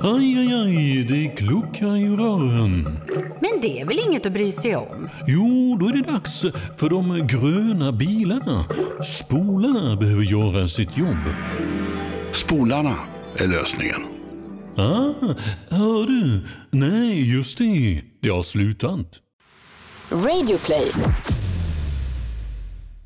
[0.00, 2.98] Aj, aj, aj, det kluckar i rören.
[3.40, 5.08] Men det är väl inget att bry sig om?
[5.26, 6.44] Jo, då är det dags
[6.76, 8.64] för de gröna bilarna.
[9.04, 11.34] Spolarna behöver göra sitt jobb.
[12.32, 12.94] Spolarna
[13.36, 14.02] är lösningen.
[14.76, 15.34] Ah,
[15.68, 16.40] hör du?
[16.70, 18.02] Nej, just det.
[18.22, 19.06] Det har slutat.
[20.10, 20.90] Radioplay.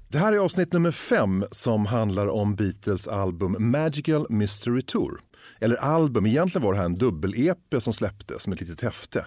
[0.09, 5.21] Det här är avsnitt nummer fem som handlar om Beatles album Magical Mystery Tour.
[5.61, 9.27] Eller album, egentligen var det här en dubbel-EP som släpptes som ett litet häfte.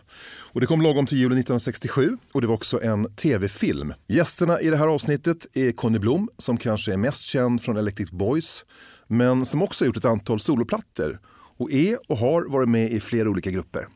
[0.52, 3.94] Och det kom lagom till julen 1967 och det var också en tv-film.
[4.08, 8.12] Gästerna i det här avsnittet är Conny Blom som kanske är mest känd från Electric
[8.12, 8.66] Boys
[9.08, 11.20] men som också har gjort ett antal soloplattor
[11.58, 13.88] och är och har varit med i flera olika grupper.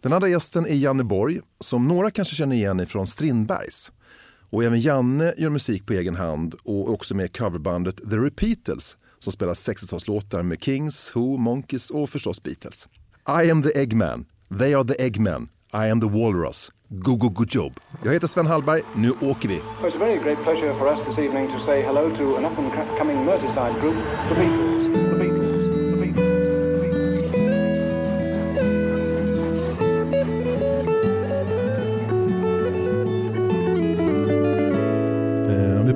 [0.00, 3.92] Den andra gästen är Janne Borg som några kanske känner igen ifrån Strindbergs.
[4.50, 8.16] Och även Janne gör musik på egen hand och är också med i coverbandet The
[8.16, 12.88] Repeatles som spelar 60-talslåtar med Kings, Who, Monkeys och förstås Beatles.
[13.44, 14.24] I am the Eggman,
[14.58, 16.70] they are the Eggman, I am the Walrus.
[16.88, 17.80] Go, go, good job.
[18.04, 19.60] Jag heter Sven Hallberg, nu åker vi.
[19.82, 22.44] Well, it's a very great pleasure for us this evening to say hello to an
[22.44, 23.96] up-and-coming Merseyside group.
[24.28, 24.81] The Beatles.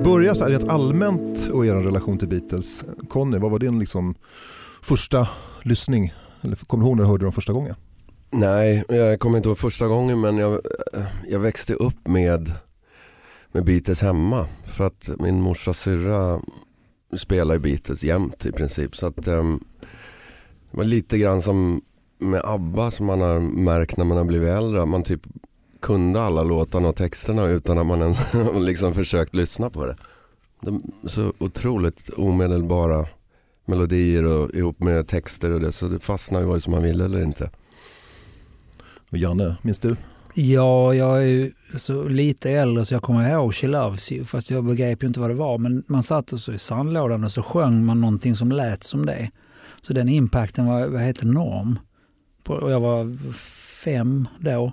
[0.07, 2.85] Börja om vi börjar så här rent allmänt och er relation till Beatles.
[3.09, 4.15] Conny, vad var din liksom
[4.81, 5.27] första
[5.63, 6.13] lyssning?
[6.41, 7.75] Eller kommer du ihåg när du hörde dem första gången?
[8.31, 10.61] Nej, jag kommer inte ihåg första gången men jag,
[11.27, 12.51] jag växte upp med,
[13.51, 14.47] med Beatles hemma.
[14.65, 16.39] För att min morsa syrra
[17.17, 18.95] spelar ju Beatles jämt i princip.
[18.95, 19.63] Så att, um,
[20.71, 21.81] det var lite grann som
[22.19, 24.85] med ABBA som man har märkt när man har blivit äldre.
[24.85, 25.21] Man typ
[25.87, 28.19] kunde alla låtarna och texterna utan att man ens
[28.59, 29.95] liksom försökt lyssna på det.
[30.61, 33.05] De är så otroligt omedelbara
[33.65, 35.71] melodier och ihop med texter och det.
[35.71, 37.49] Så det fastnar ju vare sig man vill eller inte.
[39.11, 39.95] Och Janne, minns du?
[40.33, 44.51] Ja, jag är ju så lite äldre så jag kommer ihåg She Loves You fast
[44.51, 45.57] jag begrep ju inte vad det var.
[45.57, 49.05] Men man satt och så i sandlådan och så sjöng man någonting som lät som
[49.05, 49.31] det.
[49.81, 51.79] Så den impacten var, vad heter norm.
[52.43, 53.17] På- Och jag var
[53.83, 54.71] fem då.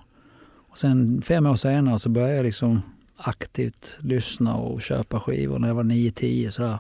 [0.74, 2.82] Och sen fem år senare så började jag liksom
[3.16, 6.78] aktivt lyssna och köpa skivor när jag var 9-10 sådär.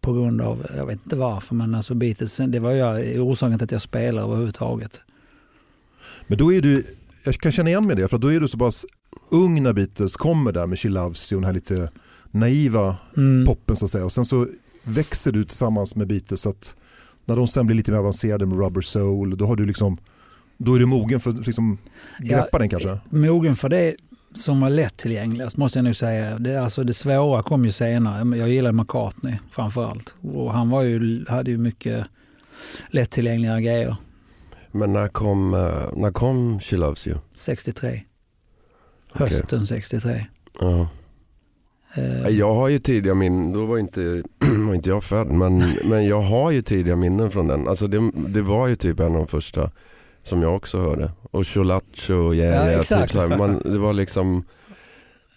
[0.00, 3.64] På grund av, jag vet inte varför, men alltså Beatles, det var ju orsaken till
[3.64, 5.00] att jag spelade överhuvudtaget.
[6.26, 6.86] Men då är du,
[7.24, 8.86] jag kan känna igen mig det, för då är du så pass
[9.30, 11.90] ung när Beatles kommer där med She Loves You, den här lite
[12.30, 13.46] naiva Mm.
[13.46, 14.04] poppen så att säga.
[14.04, 14.46] Och sen så
[14.84, 16.76] växer du tillsammans med Beatles så att
[17.24, 19.98] när de sen blir lite mer avancerade med Rubber Soul, då har du liksom
[20.56, 21.78] då är du mogen för att liksom
[22.18, 22.98] greppa Ja, den kanske?
[23.10, 23.96] Mogen för det
[24.34, 26.38] som var lättillgängligast måste jag nog säga.
[26.38, 28.36] Det, alltså det svåra kom ju senare.
[28.38, 30.14] Jag gillar McCartney framför allt.
[30.22, 32.06] Och han var ju, hade ju mycket
[32.90, 33.96] lättillgängliga grejer.
[34.72, 35.60] Men när kom, eh,
[35.96, 37.16] när kom She Loves You?
[37.34, 37.88] 63.
[37.88, 38.02] Okej.
[39.28, 40.26] Hösten 63.
[40.60, 40.88] Ja.
[41.94, 44.00] Eh, Jag har ju tidiga minnen, då var inte,
[44.66, 47.68] var inte jag född, men, men jag har ju tidiga minnen från den.
[47.68, 49.70] Alltså det, det var ju typ en av de första
[50.24, 51.10] som jag också hörde.
[51.30, 53.02] Och Cholacho och yeah, Ja, yeah, exakt.
[53.02, 53.38] typ så här.
[53.38, 54.44] Man, det var liksom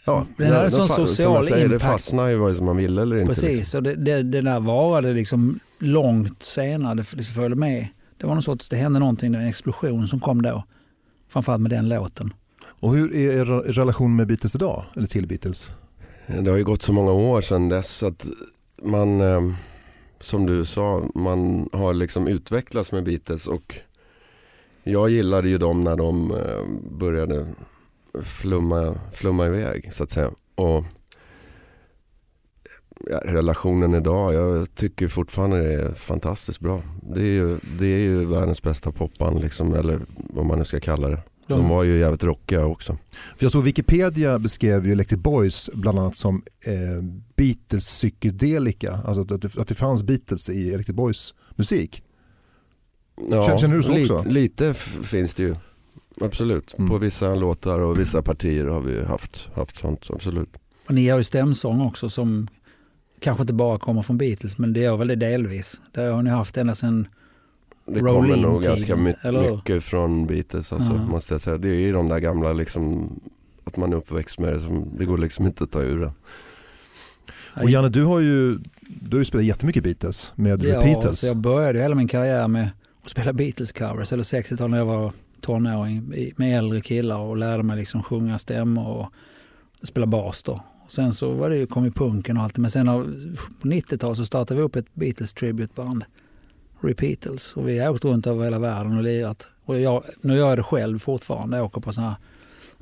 [0.05, 1.91] Ja, Den hade sån fa- som social jag säger, Det impact.
[1.91, 3.27] fastnar ju vare sig man vill eller inte.
[3.33, 3.77] Precis, Liksom.
[3.77, 6.93] och det, det, det där varade liksom långt senare.
[6.95, 7.87] Det liksom följde med.
[8.17, 10.63] Det var någon sorts, det hände någonting, en explosion som kom då.
[11.29, 12.33] Framförallt med den låten.
[12.79, 14.83] Och hur är er relation med Beatles idag?
[14.95, 15.69] Eller till Beatles?
[16.27, 18.25] Det har ju gått så många år sedan dess så att
[18.83, 19.41] man, eh,
[20.21, 23.75] som du sa, man har liksom utvecklats med Beatles och
[24.91, 27.47] jag gillade ju dem när de eh, började
[28.23, 30.31] flumma, flumma iväg så att säga.
[30.55, 30.85] Och
[33.09, 36.81] ja, relationen idag, jag tycker fortfarande det är fantastiskt bra.
[37.13, 39.99] Det är ju, det är ju världens bästa popband liksom, eller
[40.29, 41.19] vad man nu ska kalla det.
[41.47, 42.97] De De, var ju jävligt rockiga också.
[43.11, 47.03] För jag såg Wikipedia beskrev ju Electric Boys bland annat som eh,
[47.35, 48.91] Beatles psykedelika.
[49.05, 52.03] Alltså att, att, det, att det fanns Beatles i Electric Boys musik.
[53.17, 54.29] Känner- känner du så lite, också?
[54.29, 55.55] Lite finns det ju.
[56.21, 56.77] Absolut.
[56.77, 56.89] Mm.
[56.89, 60.05] På vissa låtar och vissa partier har vi haft, haft sånt.
[60.09, 60.49] Absolut.
[60.87, 62.47] och ni har ju stämsång också som
[63.19, 65.81] kanske inte bara kommer från Beatles men det gör väl det delvis.
[65.93, 67.07] Det har ni haft ända sedan
[67.85, 71.03] Det Rolling kommer nog ganska my- eller mycket från Beatles alltså, Ja.
[71.07, 71.57] måste jag säga.
[71.57, 73.09] Det är ju de där gamla liksom,
[73.63, 74.61] att man är uppväxt med det.
[74.61, 76.11] Som, det går liksom inte att ta ur det.
[77.63, 81.17] Och Janne, du har ju, du har ju spelat jättemycket Beatles med Ja, Repeaters.
[81.17, 82.69] så jag började hela min karriär med
[83.09, 85.11] spela Beatles-covers, eller 60-tal när jag var
[85.41, 90.61] tonåring, med äldre killar och lärde mig liksom sjunga stämmor och spela bas då.
[90.83, 92.85] Och sen så var det ju, kom ju punken och allt men sen
[93.61, 96.03] på 90-talet så startade vi upp ett Beatles tributeband
[96.81, 99.47] Repeatles, Och vi har åkt runt över hela världen och lirat.
[99.65, 101.57] Och jag, nu gör jag det själv fortfarande.
[101.57, 102.19] Jag åker på sådana här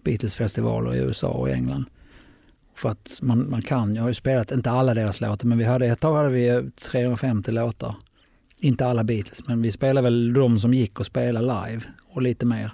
[0.03, 1.85] Beatles-festivaler i USA och England.
[2.75, 5.63] För att man, man kan, jag har ju spelat, inte alla deras låtar, men vi
[5.63, 7.95] hade, ett tag hade vi 350 låtar.
[8.59, 11.81] Inte alla Beatles, men vi spelade väl de som gick att spela live
[12.13, 12.71] och lite mer.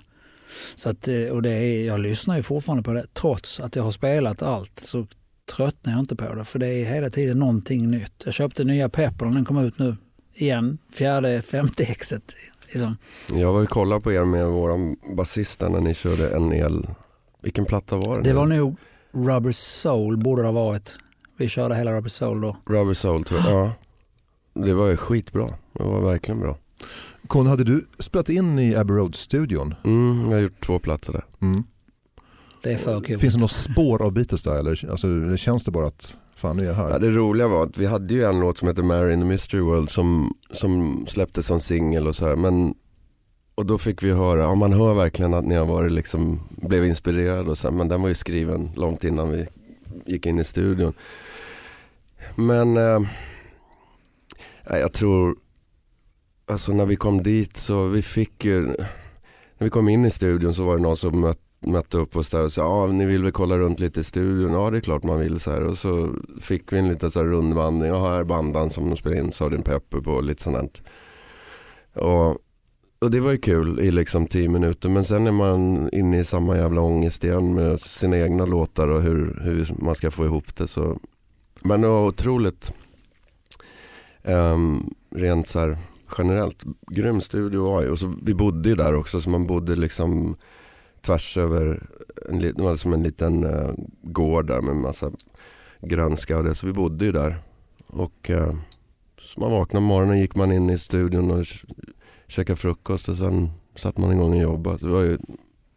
[0.76, 3.06] Så att, eh, och det är, jag lyssnar ju fortfarande på det.
[3.14, 5.08] Trots att jag har spelat allt så
[5.56, 6.46] tröttnar jag inte på det.
[6.46, 8.14] För det är hela tiden någonting nytt.
[8.26, 9.96] Jag köpte nya Pepper och den kom ut nu
[10.34, 10.78] igen.
[10.94, 12.36] Fjärde, femte exet.
[12.68, 12.98] Liksom.
[13.36, 16.88] Jag var ju kolla på er med våran basist när ni körde en el.
[17.42, 18.24] Vilken platta var det?
[18.24, 18.78] Det var nog
[19.14, 20.96] Rubber Soul borde det ha varit.
[21.38, 22.58] Vi körde hela Rubber Soul då.
[22.66, 23.52] Rubber Soul tror jag.
[23.52, 23.74] Ja.
[24.54, 25.48] Det var ju skitbra.
[25.74, 26.58] Det var verkligen bra.
[27.28, 29.76] Conny, hade du spelat in i Abbey Road-studion?
[29.84, 31.24] Mm, jag har gjort två plattor där.
[31.40, 31.64] Mm.
[32.64, 33.18] Det är för kul.
[33.18, 36.56] Finns det något spår av Beatles där eller alltså, det känns det bara att fan
[36.60, 36.90] nu är jag här?
[36.90, 39.26] Ja, det roliga var att vi hade ju en låt som heter Mary in the
[39.26, 42.36] Mystery World som, som släpptes som singel och så här.
[42.36, 42.74] Men,
[43.56, 46.86] och då fick vi höra, ja, man hör verkligen att ni har varit liksom, blev
[46.86, 49.48] inspirerade och så här, men den var ju skriven långt innan vi
[50.06, 50.94] gick in i studion.
[52.36, 53.00] Men eh,
[54.80, 55.36] jag tror,
[56.48, 60.54] alltså när vi kom dit så vi fick ju, när vi kom in i studion
[60.54, 63.24] så var det någon som mötte mötte upp oss där och sa ja ni vill
[63.24, 64.54] väl kolla runt lite i studion?
[64.54, 65.66] Ja det är klart man vill så här.
[65.66, 68.98] Och så fick vi en liten så här rundvandring och här är bandan som de
[68.98, 70.82] spelar in Sardin Pepper på och lite sånt
[71.96, 72.38] och,
[73.00, 76.24] och det var ju kul i liksom tio minuter men sen är man inne i
[76.24, 80.56] samma jävla ångest igen med sina egna låtar och hur, hur man ska få ihop
[80.56, 80.68] det.
[80.68, 80.98] Så.
[81.62, 82.74] Men det var otroligt
[84.24, 85.78] um, rent så här
[86.18, 90.36] generellt grym studio var och så, vi bodde ju där också så man bodde liksom
[91.02, 91.84] tvärs över
[92.30, 93.72] en, det var som en liten uh,
[94.02, 95.12] gård där med massa
[95.82, 96.56] grönska och det.
[96.56, 97.44] Så vi bodde ju där.
[97.88, 98.54] Och uh,
[99.20, 101.46] så man vaknade på morgonen gick man in i studion och
[102.28, 104.78] käkade frukost och sen satte man igång och jobbade.
[104.78, 105.18] Det var ju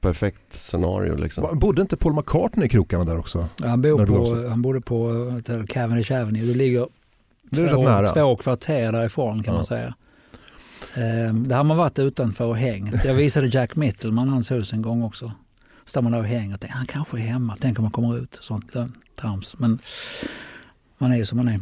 [0.00, 1.58] perfekt scenario liksom.
[1.58, 3.48] Bodde inte Paul McCartney i krokarna där också?
[3.62, 6.42] Han, bor på, han bodde på Cavendish Avenue.
[6.42, 6.88] Det ligger
[7.62, 8.08] det två, nära.
[8.08, 9.58] två kvarter därifrån kan Ja.
[9.58, 9.94] man säga.
[10.94, 13.04] Ehm, Där har man varit utanför och hängt.
[13.04, 15.32] Jag visade Jack Mittelman hans hus en gång också.
[15.84, 17.56] Står man där och hänger och tänker han kanske är hemma.
[17.60, 18.38] Tänk om man kommer ut.
[18.40, 18.72] Sånt
[19.20, 19.58] trams.
[19.58, 19.78] Men
[20.98, 21.60] man är ju som man är.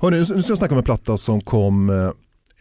[0.00, 2.10] Hörrni, nu ska jag snacka om en platta som kom eh,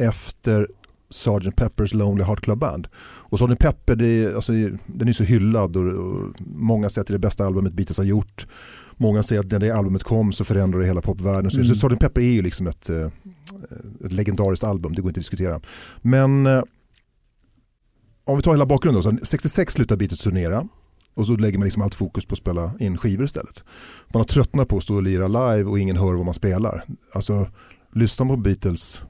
[0.07, 0.67] efter
[1.09, 1.55] Sgt.
[1.55, 2.87] Peppers Lonely Heart Club Band.
[3.03, 3.59] Och Sgt.
[3.59, 4.51] Pepper det är, alltså,
[4.85, 7.97] den är så hyllad och, och många säger att det är det bästa albumet Beatles
[7.97, 8.47] har gjort.
[9.03, 11.51] Många säger att när det albumet kom så förändrade det hela popvärlden.
[11.51, 11.75] Så, Mm.
[11.75, 11.99] så Sgt.
[11.99, 13.05] Pepper är ju liksom ett, eh,
[14.05, 15.61] ett legendariskt album, det går inte att diskutera.
[16.01, 16.63] Men eh,
[18.25, 20.67] om vi tar hela bakgrunden då, så 66 slutar Beatles turnera
[21.13, 23.63] och så lägger man liksom allt fokus på att spela in skivor istället.
[24.13, 26.85] Man har tröttnat på att stå och lira live och ingen hör vad man spelar.
[27.13, 27.47] Alltså,
[27.93, 29.01] lyssnar man på Beatles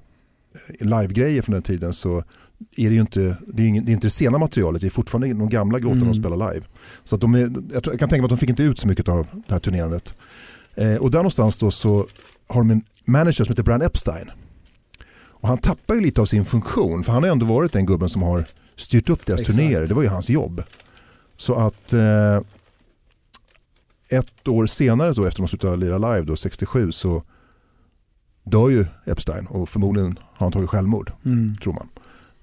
[0.80, 2.24] eh, live-grejer från den tiden så
[2.78, 4.92] är det ju inte det, är ingen, det är inte det sena materialet, det är
[4.92, 6.08] fortfarande de gamla låtarna Mm.
[6.08, 6.66] de spelar live.
[7.04, 9.08] Så att de är, jag, kan tänka mig att de fick inte ut så mycket
[9.10, 10.16] av det här turnerandet.
[10.76, 12.08] Eh, och där någonstans då så
[12.50, 14.32] har de en manager som heter Brian Epstein.
[15.16, 18.10] Och han tappar ju lite av sin funktion för han har ändå varit den gubben
[18.10, 18.46] som har
[18.76, 19.58] styrt upp deras Exakt.
[19.58, 19.88] turnéer.
[19.88, 20.64] Det var ju hans jobb.
[21.38, 22.42] Så att eh,
[24.10, 27.24] ett år senare så efter de slutade lira live då, 67 så
[28.44, 31.56] dör ju Epstein och förmodligen har han tagit självmord Mm.
[31.64, 31.88] tror man.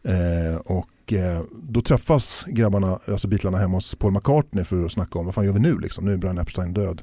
[0.03, 5.19] Eh, och eh, då träffas grabbarna, alltså Beatlarna hemma hos Paul McCartney för att snacka
[5.19, 7.03] om vad fan gör vi nu liksom, nu är Brian Epstein död.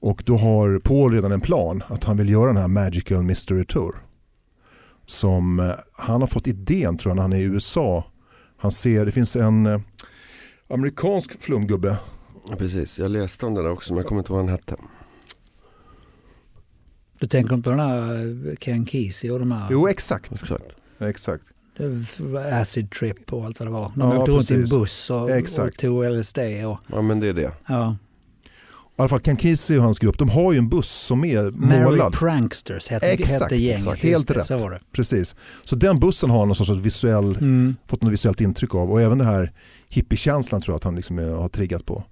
[0.00, 3.64] Och då har Paul redan en plan att han vill göra den här Magical Mystery
[3.64, 3.94] Tour.
[5.06, 8.04] Som eh, han har fått idén tror jag när han är i USA.
[8.58, 9.80] Han ser, det finns en eh,
[10.68, 11.96] amerikansk flumgubbe
[12.50, 14.52] Ja, precis, jag läste om det där också men jag kommer inte ihåg vad den
[14.52, 14.76] hette.
[17.18, 20.32] Du tänker på den här Ken Kesey och de här Jo exakt.
[20.32, 20.64] Exakt.
[20.98, 21.44] exakt.
[22.60, 23.92] Acid trip och allt vad det var.
[23.94, 25.30] De Ja, åkte runt i en buss och,
[25.64, 26.38] och tog LSD.
[26.66, 27.52] Och, Ja men det är det.
[27.68, 27.96] ja.
[28.98, 31.50] I alla fall Ken Kesey och hans grupp, de har ju en buss som är
[31.50, 32.12] Mary målad.
[32.12, 33.80] Pranksters hette, Exakt, hette gänget.
[33.80, 34.02] exakt.
[34.02, 34.44] Helt rätt.
[34.46, 34.78] Så var det.
[34.92, 35.34] Precis.
[35.64, 37.76] Så den bussen har han någon sorts visuell, Mm.
[37.86, 39.52] fått något visuellt intryck av och även den här
[39.88, 42.04] hippiekänslan tror jag att han liksom är, har triggat på.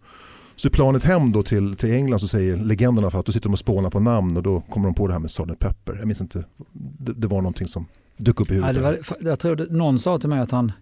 [0.56, 3.48] Så i planet hem då till, till England så säger legenderna för att då sitter
[3.48, 5.58] de och spånar på namn och då kommer de på det här med Sgt.
[5.58, 5.96] Pepper.
[5.98, 8.74] Jag minns inte, det, det var någonting som dök upp i Ja, huvudet.
[9.08, 10.72] det var, jag tror det, någon sa till mig att han,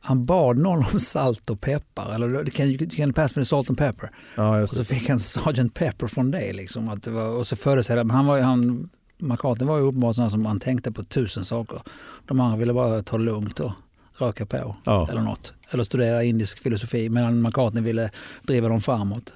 [0.00, 2.14] han bad någon om salt och peppar.
[2.14, 4.10] Eller kan you, can you pass me the salt and pepper?
[4.36, 4.84] ja, Och så det.
[4.84, 5.74] fick han Sgt.
[5.74, 6.52] Pepper från det.
[6.52, 7.94] Liksom, att det var, och så föddes det.
[8.04, 11.44] Men han var ju, han, McCartney var ju uppenbart sån som man tänkte på tusen
[11.44, 11.82] saker.
[12.26, 13.72] De andra ville bara ta det lugnt och
[14.18, 14.76] röka på.
[14.84, 15.08] Ja.
[15.10, 15.52] Eller något.
[15.70, 17.08] Eller studera indisk filosofi.
[17.08, 18.10] Medan McCartney ville
[18.42, 19.34] driva dem framåt.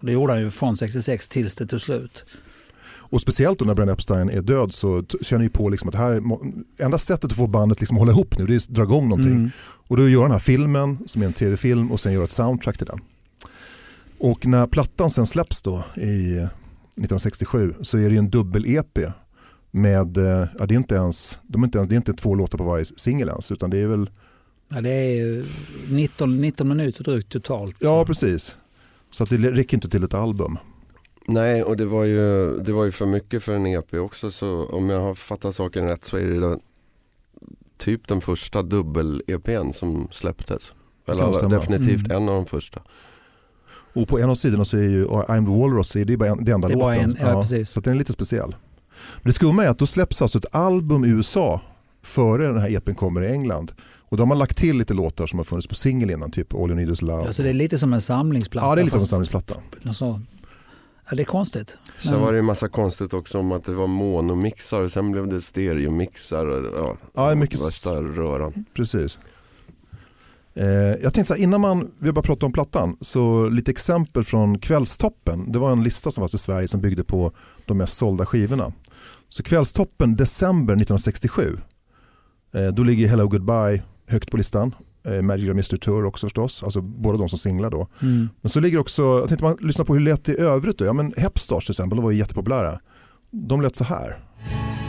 [0.00, 2.24] Det gjorde han ju från 66 tills det tog slut.
[3.10, 5.98] Och speciellt då när Brian Epstein är död så känner ju på liksom att det
[5.98, 6.44] här, må-
[6.78, 9.32] enda sättet att få bandet liksom hålla ihop nu det är att dra igång någonting.
[9.34, 9.50] Mm.
[9.88, 12.78] Och då gör den här filmen som är en tv-film och sen gör ett soundtrack
[12.78, 12.98] till den.
[14.18, 19.12] Och när plattan sen släpps då i 1967 så är det ju en dubbel-EP
[19.70, 22.34] med, eh, ja, det är inte ens, de är inte ens, det är inte två
[22.34, 24.10] låtar på varje singel ens utan det är väl,
[24.74, 25.44] Ja, det är ju
[25.92, 27.76] 19, 19 minuter drygt totalt.
[27.80, 28.56] ja precis.
[29.10, 30.58] Så att det räcker inte till ett album.
[31.28, 34.66] Nej, och det var, ju, det var ju för mycket för en EP också så
[34.66, 36.58] om jag har fattat saken rätt så är det då
[37.78, 40.62] typ den första dubbel-EPn som släpptes.
[41.08, 42.22] Eller definitivt Mm.
[42.22, 42.80] en av de första.
[43.94, 46.44] Och på en av sidorna så är ju I'm the Walrus, det är bara en,
[46.44, 47.16] det enda Det är bara låten.
[47.20, 47.70] en- ja, precis.
[47.70, 48.50] Så den är lite speciell.
[49.16, 51.60] Men det skumma är att då släpps alltså ett album i USA
[52.02, 53.72] före den här EPn kommer i England.
[54.08, 56.54] Och då har man lagt till lite låtar som har funnits på singel innan, typ
[56.54, 57.26] All You Need Is Love.
[57.26, 58.66] Alltså det är lite som en samlingsplatta.
[58.66, 59.54] ja, det är lite som en samlingsplatta.
[59.94, 60.20] så-
[61.10, 61.76] Ja, det är konstigt.
[62.02, 65.12] Sen Men- var det ju massa konstigt också om att det var monomixar och sen
[65.12, 66.46] blev det stereomixar.
[66.46, 66.96] Och, ja,
[67.28, 68.64] Ja, mycket- Värsta röran.
[68.74, 69.18] Precis.
[70.54, 74.24] Eh, jag tänkte så här, innan man, vi bara pratat om plattan, så lite exempel
[74.24, 75.52] från Kvällstoppen.
[75.52, 77.32] Det var en lista som fanns i Sverige som byggde på
[77.66, 78.72] de mest sålda skivorna.
[79.28, 81.58] Så Kvällstoppen december 1967,
[82.54, 84.74] eh, då ligger Hello Goodbye högt på listan.
[85.06, 87.88] Eh, Magic Mr Tour också förstås, alltså båda de som singlar då.
[88.02, 88.28] Mm.
[88.40, 90.84] Men så ligger också, jag tänkte man lyssna på hur det lät i övrigt då.
[90.84, 92.80] Ja men Hepstars till exempel, de var ju jättepopulära.
[93.30, 94.18] De lät så här.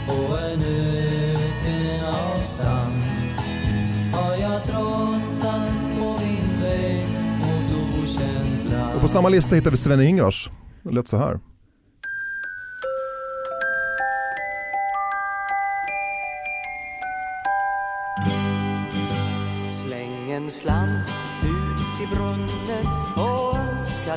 [0.06, 3.02] På en öken av sand
[4.14, 7.06] har jag trotsat på min väg
[7.38, 8.94] mot okänt land.
[8.94, 10.50] Och på samma lista hittade vi Sven Ingvars.
[10.82, 11.40] Det lät så här.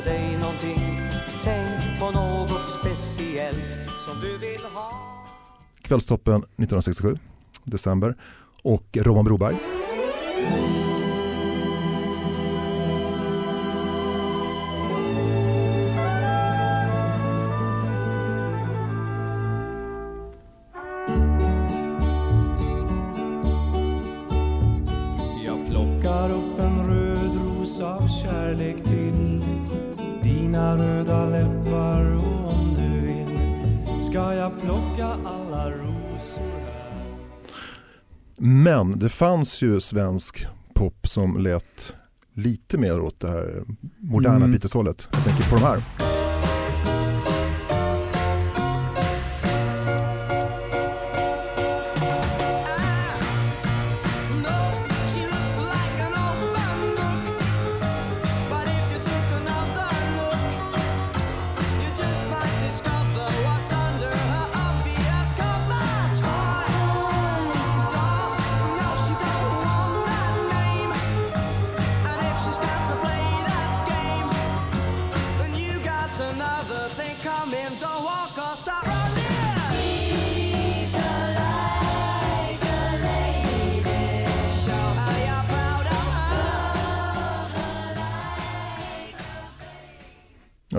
[0.04, 1.10] Dig någonting.
[1.42, 4.92] Tänk på något speciellt som du vill ha.
[5.82, 7.16] Kvällstoppen 1967,
[7.64, 8.16] december.
[8.62, 9.56] Och Roman Broberg.
[39.02, 41.92] Det fanns ju svensk pop som lät
[42.34, 43.64] lite mer åt det här
[43.98, 44.50] moderna Mm.
[44.50, 45.08] Beatles-hållet.
[45.12, 45.82] Jag tänker på de här.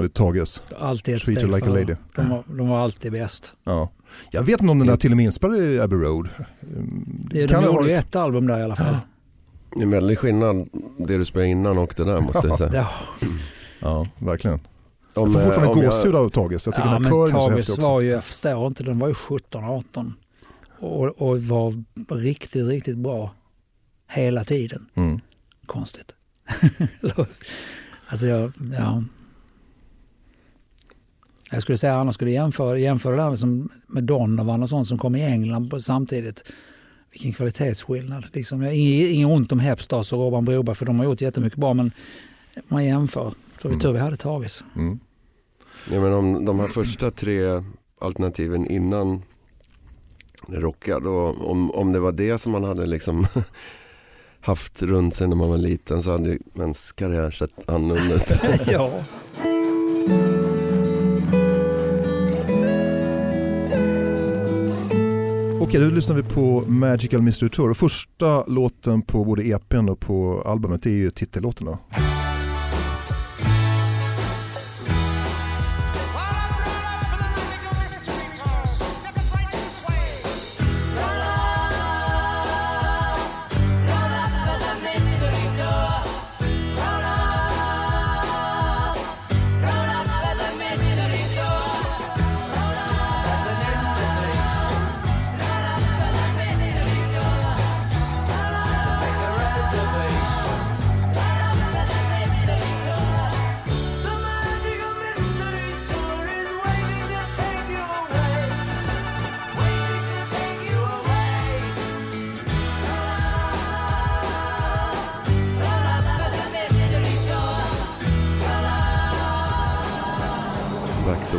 [0.04, 0.62] Ja, det är Tages.
[0.80, 1.96] Alltid ett Treat steg like a lady.
[2.16, 3.54] De var, de var alltid bäst.
[3.64, 3.92] Ja.
[4.32, 6.30] Jag vet inte om den där till och med inspelade i Abbey Road.
[7.32, 8.98] Det, kan de gjorde ju ett album där i alla fall.
[9.76, 12.72] Det är en väldig skillnad det du spelade innan och det där måste jag säga.
[12.74, 12.88] Ja,
[13.84, 14.60] Ja, verkligen.
[15.16, 16.66] Om, Jag får eh, fortfarande gåshud av Tages.
[16.66, 17.90] Jag tycker ja den här kören är så häftig också.
[17.90, 20.14] var ju, jag förstår inte, den var ju 17-18
[20.80, 23.36] och, och var riktigt, riktigt bra
[24.10, 24.86] hela tiden.
[24.96, 25.20] Mm.
[25.66, 26.16] Konstigt.
[28.08, 29.04] alltså jag, ja.
[31.54, 34.98] Jag skulle säga annars skulle jämföra, jämföra det här som med Donovan och sånt som
[34.98, 36.44] kom i England på, samtidigt.
[37.12, 38.26] Vilken kvalitetsskillnad.
[38.34, 41.74] Liksom, inget, inget ont om Hepstars och Robban Broberg för de har gjort jättemycket bra
[41.74, 41.92] men
[42.68, 43.34] man jämför.
[43.62, 43.80] Så vi Mm.
[43.80, 44.64] tur vi hade Tages.
[44.76, 45.00] Mm.
[45.92, 47.64] Ja, men om de här första tre
[48.02, 49.22] alternativen innan
[50.48, 53.28] Rockad, och om, om det var det som man hade liksom
[54.42, 58.68] haft runt sig när man var liten så hade ju ens karriär sett annorlunda ut.
[58.68, 59.04] ja.
[65.64, 67.74] Okej, då lyssnar vi på Magical Mystery Tour.
[67.74, 71.68] Första låten på både EPn och på albumet är ju titellåten.
[71.68, 71.80] Då.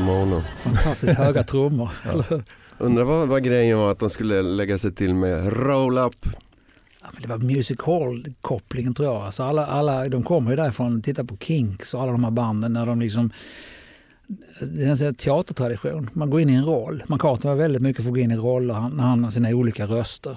[0.04, 0.42] Mono.
[0.56, 1.90] Fantastiskt höga trummor.
[2.28, 2.44] hur?
[2.78, 6.26] Undrar vad, vad grejen var att de skulle lägga sig till med roll up.
[7.00, 9.16] Ja, men det var music hall-kopplingen tror jag.
[9.16, 12.72] Alltså alla, alla, de kommer ju därifrån, titta på Kinks och alla de här banden
[12.72, 13.32] när de liksom
[14.60, 16.10] det är en teatertradition.
[16.12, 17.02] Man går in i en roll.
[17.08, 19.86] McCartney var väldigt mycket för att gå in i roller när han har sina olika
[19.86, 20.36] röster.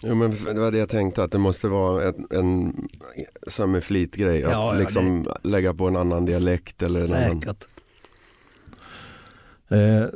[0.00, 2.74] Jo men det var det jag tänkte att det måste vara en, en
[3.48, 4.44] som en flitgrej.
[4.44, 7.42] Att Ja, ja, liksom lägga på en annan dialekt eller en annan.
[9.70, 10.06] Eh,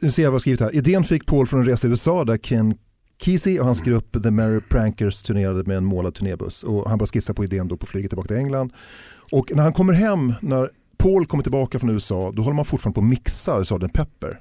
[0.00, 0.74] nu ser jag vad jag skrivit här.
[0.74, 2.74] Idén fick Paul från en resa i USA där Ken
[3.22, 6.62] Kesey och hans grupp The Merry Prankers turnerade med en målad turnébuss.
[6.62, 8.72] Och han började skissa på idén då på flyget tillbaka till England.
[9.32, 12.94] Och när han kommer hem, när Paul kommer tillbaka från USA, då håller man fortfarande
[12.94, 13.92] på och mixar Sgt.
[13.94, 14.40] Pepper.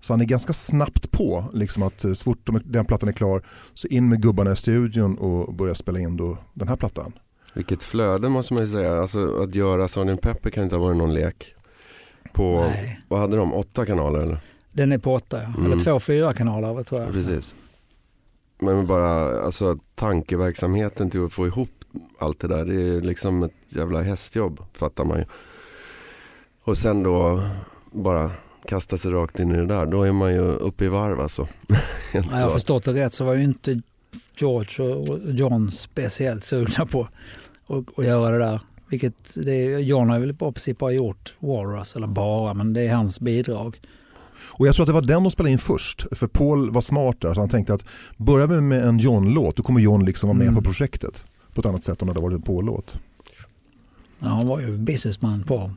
[0.00, 3.12] Så han är ganska snabbt på, liksom att eh, så fort de- den plattan är
[3.12, 3.42] klar
[3.74, 7.12] så in med gubbarna i studion och börja spela in då den här plattan.
[7.54, 9.00] Vilket flöde måste man ju säga.
[9.00, 10.20] Alltså att göra Sgt.
[10.22, 11.54] Pepper kan inte ha varit någon lek.
[12.32, 12.98] På, Nej.
[13.08, 14.40] vad hade de, åtta kanaler eller?
[14.72, 15.48] Den är på åtta, ja.
[15.48, 15.64] Mm.
[15.64, 17.12] eller två fyra kanaler tror jag.
[17.12, 17.54] Precis.
[18.60, 21.70] Men bara alltså, tankeverksamheten till att få ihop
[22.18, 22.64] allt det där.
[22.64, 25.24] Det är liksom ett jävla hästjobb fattar man ju.
[26.62, 27.42] Och sen då
[27.92, 28.30] bara
[28.66, 29.86] kasta sig rakt in i det där.
[29.86, 31.42] Då är man ju uppe i varv alltså.
[32.12, 32.52] Har jag klart.
[32.52, 33.82] förstått det rätt så var ju inte
[34.36, 37.08] George och John speciellt sugna på
[37.96, 38.60] att göra det där.
[38.90, 42.82] Vilket det är, John har väl i princip bara gjort Walrus, eller bara, men det
[42.82, 43.80] är hans bidrag.
[44.42, 46.06] Och jag tror att det var den de spelade in först.
[46.18, 47.34] För Paul var smart där.
[47.34, 47.84] Så han tänkte att
[48.16, 50.54] börjar vi med en John-låt då kommer John liksom vara med Mm.
[50.56, 51.24] på projektet.
[51.54, 52.98] På ett annat sätt om det hade varit en Paul-låt.
[54.18, 55.70] Ja, han var ju businessman på.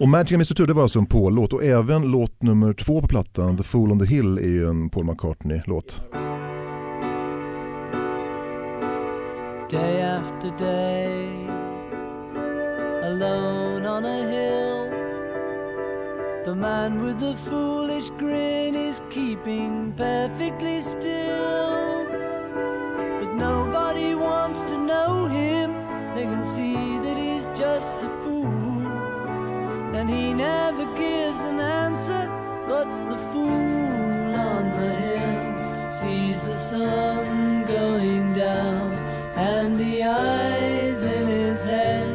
[0.00, 0.66] Och Magic Mr.
[0.66, 3.98] Det var alltså en Paul-låt och även låt nummer två på plattan, The Fool on
[3.98, 6.00] the Hill är ju en Paul McCartney-låt.
[9.70, 10.99] day after day,
[13.22, 14.88] alone on a hill.
[16.46, 22.06] The man with the foolish grin is keeping perfectly still.
[23.20, 25.72] But nobody wants to know him,
[26.14, 28.86] they can see that he's just a fool.
[29.98, 32.24] And he never gives an answer,
[32.66, 38.94] but the fool on the hill sees the sun going down,
[39.36, 42.09] and the eyes in his head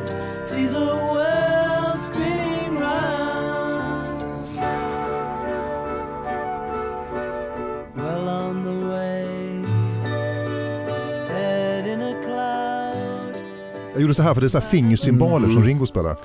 [13.95, 16.15] Jag gjorde så här för det är så här fingersymboler som Ringo spelar.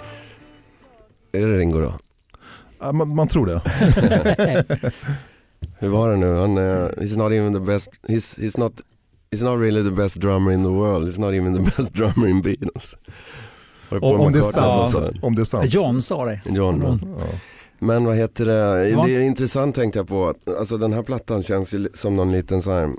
[1.32, 1.94] Är det Ringo då?
[2.80, 3.60] Ja, Man, man tror det.
[5.78, 6.36] Hur var det nu?
[6.36, 8.72] Han, eh, he's not even the best, he's, he's not
[9.32, 12.28] He's not really the best drummer in the world, he's not even the best drummer
[12.28, 12.96] in Beatles.
[13.88, 15.18] Var det Paul Om, om, det är McCartney som sant, sa det?
[15.22, 15.74] om det är sant.
[15.74, 16.40] John sa det.
[16.46, 16.82] John.
[16.82, 16.98] Mm.
[17.18, 17.26] ja.
[17.78, 21.42] Men vad heter det, det är intressant tänkte jag på, att, alltså den här plattan
[21.42, 22.90] känns ju som någon liten så här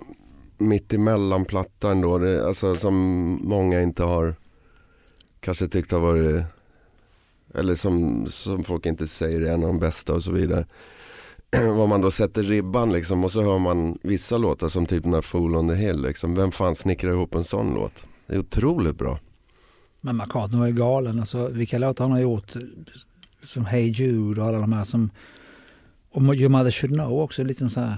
[0.58, 2.96] mittemellan platta ändå, det, alltså som
[3.44, 4.36] många inte har
[5.42, 6.44] kanske tyckt har varit,
[7.54, 10.66] eller som, som folk inte säger är en av de bästa och så vidare.
[11.78, 15.14] Var man då sätter ribban liksom och så hör man vissa låtar som typ den
[15.14, 16.36] här Fool on the Hill liksom.
[16.36, 18.06] Vem fan snickrar ihop en sån låt?
[18.28, 19.20] Det är otroligt bra.
[20.02, 21.20] Men McCartney var ju galen.
[21.20, 22.54] Alltså, vilka låtar han har gjort,
[23.44, 25.10] som Hey Jude och alla de här som...
[26.12, 27.98] Och Your Mother Should Know också, en liten så här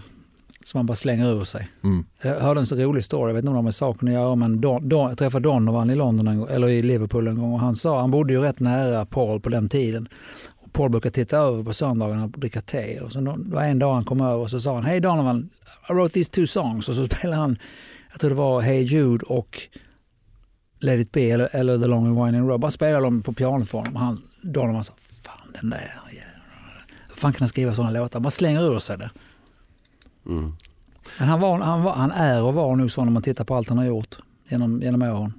[0.64, 1.68] som man bara slänger ur sig.
[1.84, 2.06] Mm.
[2.22, 4.14] Jag hörde en så rolig story, jag vet inte om det har med saken att
[4.14, 7.54] göra, men Don, Don, jag träffade Donovan i London en eller i Liverpool en gång
[7.54, 10.08] och han sa, han bodde ju rätt nära Paul på den tiden.
[10.56, 13.00] Och Paul brukade titta över på söndagarna och dricka te.
[13.00, 15.50] Och så då, då en dag han kom över och så sa han, Hej Donovan,
[15.90, 16.90] I wrote these two songs.
[16.90, 17.58] Och så spelade han,
[18.12, 19.60] jag tror det var Hey Jude och
[20.80, 22.60] Let it be eller, eller The Long and Winding Road.
[22.60, 23.68] Bara spelade de på honom.
[23.74, 26.02] Och Han, Donovan sa, fan den där.
[27.08, 28.20] Hur fan kan han skriva sådana låtar?
[28.20, 29.10] Bara slänger ur sig det.
[30.26, 30.52] Mm.
[31.20, 33.56] Men han, var, han, var, han är och var nog så när man tittar på
[33.56, 35.34] allt han har gjort genom, genom åren.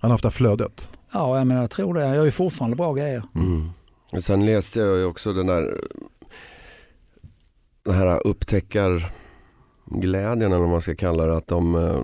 [0.00, 0.90] har haft det flödet.
[1.12, 2.00] Ja, jag menar, jag tror det.
[2.00, 3.22] Jag gör ju fortfarande bra grejer.
[3.34, 3.70] Mm.
[4.12, 5.80] Och sen läste jag ju också den där
[7.86, 11.36] den här upptäckarglädjen eller vad man ska kalla det.
[11.36, 12.02] Att de, eh,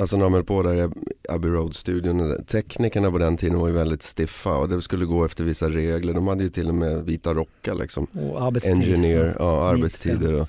[0.00, 0.88] alltså när de höll på där i
[1.28, 5.44] Abbey Road-studion, teknikerna på den tiden var ju väldigt stiffa och det skulle gå efter
[5.44, 6.12] vissa regler.
[6.14, 8.04] De hade ju till och med vita rockar liksom.
[8.04, 8.72] Och arbetstid.
[8.72, 10.40] Engineer, ja arbetstider.
[10.40, 10.48] Och,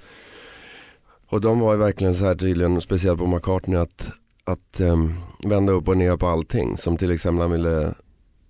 [1.27, 4.09] och de var ju verkligen så här tydligen, speciellt på McCartney, att,
[4.43, 6.77] att ehm, vända upp och ner på allting.
[6.77, 7.93] Som till exempel han ville,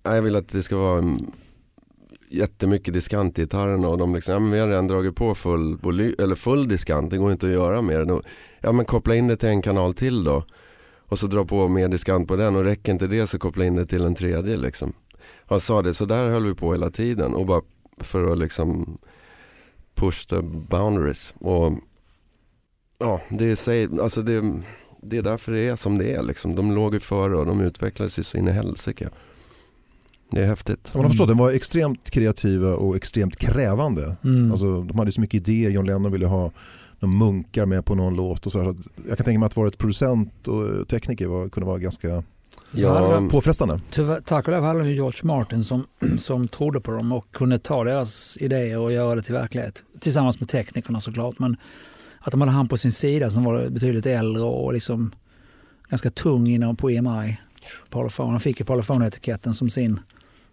[0.02, 1.32] jag vill att det ska vara en,
[2.30, 5.76] jättemycket diskant i gitarrerna och de liksom, ja men vi har redan dragit på full,
[5.82, 8.04] voly, eller full diskant, det går inte att göra mer.
[8.04, 8.22] Då,
[8.60, 10.44] ja men koppla in det till en kanal till då.
[11.10, 13.76] Och så dra på mer diskant på den och räcker inte det så koppla in
[13.76, 14.92] det till en tredje liksom.
[15.46, 17.62] Han sa det, så där höll vi på hela tiden och bara
[18.00, 18.98] för att liksom
[19.94, 21.34] push the boundaries.
[21.38, 21.72] Och
[22.98, 24.62] ja, det är, sig- alltså det,
[25.02, 26.22] det är därför det är som det är.
[26.22, 26.54] Liksom.
[26.54, 29.08] De låg ju före och de utvecklades ju så in i helsike.
[30.30, 30.90] Det är häftigt.
[30.94, 34.16] Man har förstått, den var extremt kreativa och extremt krävande.
[34.24, 34.50] Mm.
[34.52, 36.50] Alltså, de hade så mycket idéer, John Lennon ville ha
[37.00, 38.46] munkar med på någon låt.
[38.46, 38.74] Och så här.
[39.08, 42.22] Jag kan tänka mig att vara ett producent och tekniker var, kunde vara ganska
[42.72, 43.80] Ja, de- påfrestande.
[43.90, 45.86] Tyvärr, tack och lov hade de ju George Martin som,
[46.18, 49.82] som trodde på dem och kunde ta deras idéer och göra det till verklighet.
[50.00, 51.38] Tillsammans med teknikerna såklart.
[51.38, 51.56] Men
[52.20, 55.12] att de hade han på sin sida som var betydligt äldre och liksom
[55.90, 57.36] ganska tung inom på EMI.
[57.90, 58.30] Parlophone.
[58.30, 60.00] Han fick ju Parlophone-etiketten som sin,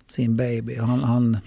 [0.08, 0.80] sin baby.
[0.80, 1.38] Och Han, han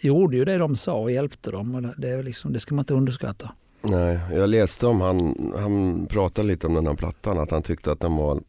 [0.00, 1.74] gjorde ju det de sa och hjälpte dem.
[1.74, 3.52] Och det, är liksom, det ska man inte underskatta.
[3.82, 7.92] Nej, jag läste om han, han pratade lite om den här plattan, att han tyckte
[7.92, 8.40] att den var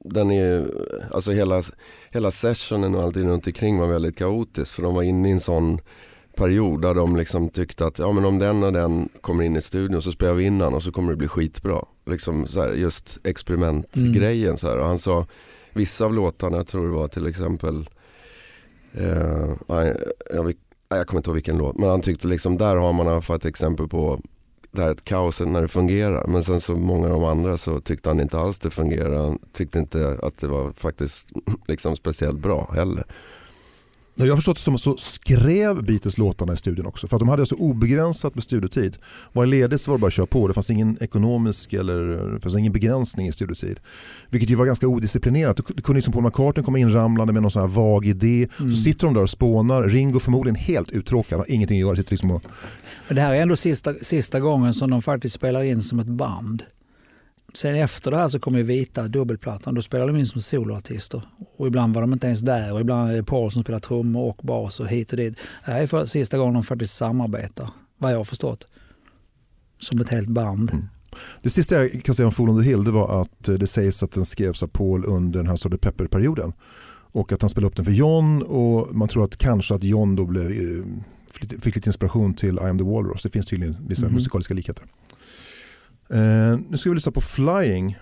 [0.00, 0.70] den är,
[1.10, 1.62] alltså hela,
[2.10, 5.40] hela sessionen och allting runt omkring var väldigt kaotisk för de var inne i en
[5.40, 5.80] sån
[6.36, 9.62] period där de liksom tyckte att ja, men om den och den kommer in i
[9.62, 11.84] studion så spelar vi in den och så kommer det bli skitbra.
[12.06, 14.56] Liksom så här, just experimentgrejen.
[14.56, 14.78] Så här.
[14.78, 15.26] Och han sa
[15.72, 17.88] vissa av låtarna, jag tror det var till exempel,
[18.94, 19.96] eh, jag,
[20.34, 20.54] jag,
[20.88, 23.22] jag kommer inte ihåg vilken låt, men han tyckte liksom där har man i alla
[23.22, 24.20] fall ett exempel på
[24.72, 26.26] det här ett kaoset när det fungerar.
[26.26, 29.16] Men sen så många av de andra så tyckte han inte alls det fungerade.
[29.16, 31.28] Han tyckte inte att det var faktiskt
[31.66, 33.06] liksom speciellt bra heller.
[34.14, 37.08] Jag har förstått det som så skrev Beatles låtarna i studion också.
[37.08, 38.96] För att de hade så obegränsat med studiotid.
[39.32, 40.48] Var det ledigt så var det bara att köra på.
[40.48, 43.80] Det fanns ingen ekonomisk eller fanns ingen begränsning i studiotid.
[44.30, 45.56] Vilket ju var ganska odisciplinerat.
[45.56, 48.48] Det kunde liksom Paul McCartney komma inramlande med någon sån här vag idé.
[48.58, 49.82] Så sitter de där och spånar.
[49.82, 51.96] Ringo förmodligen helt uttråkad, har ingenting att göra.
[51.96, 52.42] Sitter liksom och,
[53.08, 56.06] Men det här är ändå sista, sista gången som de faktiskt spelar in som ett
[56.06, 56.62] band.
[57.54, 59.74] Sen efter det här så kommer ju Vita, dubbelplattan.
[59.74, 61.22] Då spelar de in som soloartister.
[61.56, 64.28] Och ibland var de inte ens där och ibland är det Paul som spelar trummor
[64.28, 65.34] och bas och hit och dit.
[65.64, 68.66] Det här är för sista gången de faktiskt samarbetar, vad jag har förstått.
[69.78, 70.72] Som ett helt band.
[71.42, 73.66] Det sista jag kan säga om Fool on the Hill det var att eh, det
[73.66, 75.80] sägs att den skrevs av Paul under den här Sgt.
[75.80, 76.52] Pepper-perioden.
[77.14, 80.16] Och att han spelade upp den för John och man tror att kanske att John
[80.16, 80.84] då blev, eh,
[81.60, 83.22] fick- lite inspiration till I am the Walrus.
[83.22, 84.14] Det finns tydligen vissa Mhm.
[84.14, 84.84] musikaliska likheter.
[86.12, 87.96] Eh, nu ska vi lyssna på Flying.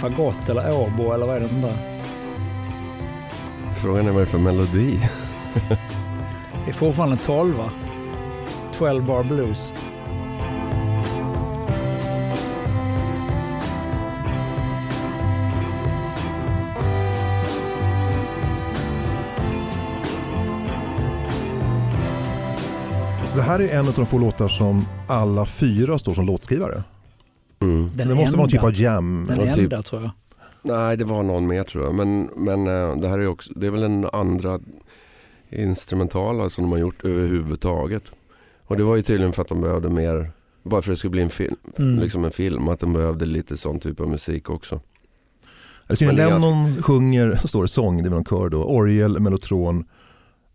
[0.00, 2.02] Fagott eller åbo eller vad är det sånt där?
[3.76, 5.00] Frågan är vad det är för melodi.
[6.64, 7.70] Det är fortfarande en tolva.
[8.72, 9.72] 12 bar blues.
[23.24, 26.82] Så det här är en av de få låtar som alla fyra står som låtskrivare.
[28.02, 29.26] Så Den det måste vara en typ av jam.
[29.28, 30.10] Den Och enda typ- tror jag.
[30.62, 31.94] Nej det var någon mer tror jag.
[31.94, 34.60] Men, men eh, det här är också, det är väl den andra
[35.50, 38.02] instrumentala som de har gjort överhuvudtaget.
[38.66, 40.32] Och det var ju tydligen för att de behövde mer,
[40.62, 41.98] bara för att det skulle bli en film, Mm.
[41.98, 44.80] liksom en film, att de behövde lite sån typ av musik också.
[45.88, 48.64] Är Lennon sjunger, står det sång, det är väl en kör då.
[48.64, 49.84] Orgel, mellotron,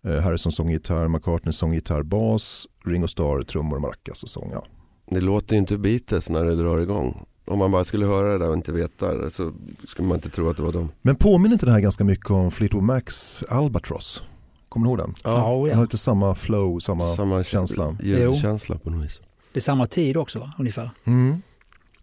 [0.07, 4.49] eh, Harrison sång gitarr, McCartney sång gitarr, bas, Ringo Starr, trummor, maracas och sång.
[4.53, 4.65] Ja.
[5.11, 7.25] Det låter ju inte Beatles när det drar igång.
[7.45, 9.51] Om man bara skulle höra det där och inte veta det så
[9.87, 10.91] skulle man inte tro att det var dem.
[11.01, 14.23] Men påminner inte det här ganska mycket om Fleetwood Macs Albatross?
[14.69, 15.15] Kommer du ihåg den?
[15.23, 15.83] Ja, oh, Den har ja.
[15.83, 17.15] lite samma flow, samma...
[17.15, 17.97] Samma känsla.
[18.03, 19.21] Ljudkänsla på något vis.
[19.53, 20.53] Det är samma tid också va?
[20.59, 20.89] ungefär.
[21.05, 21.41] Mm.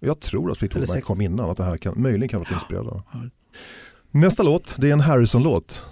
[0.01, 2.89] Jag tror att Fleetwood Mac kom innan, att det här kan, möjligen kan vara inspirerad
[2.89, 3.03] av.
[3.13, 3.19] Ja.
[4.11, 5.83] Nästa låt, det är en Harrison-låt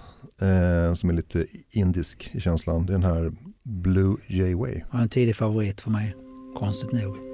[0.40, 2.86] eh, som är lite indisk i känslan.
[2.86, 3.32] Det är den här
[3.62, 4.80] Blue Jay Way.
[4.92, 6.14] Ja, En tidig favorit för mig,
[6.58, 7.29] konstigt nog.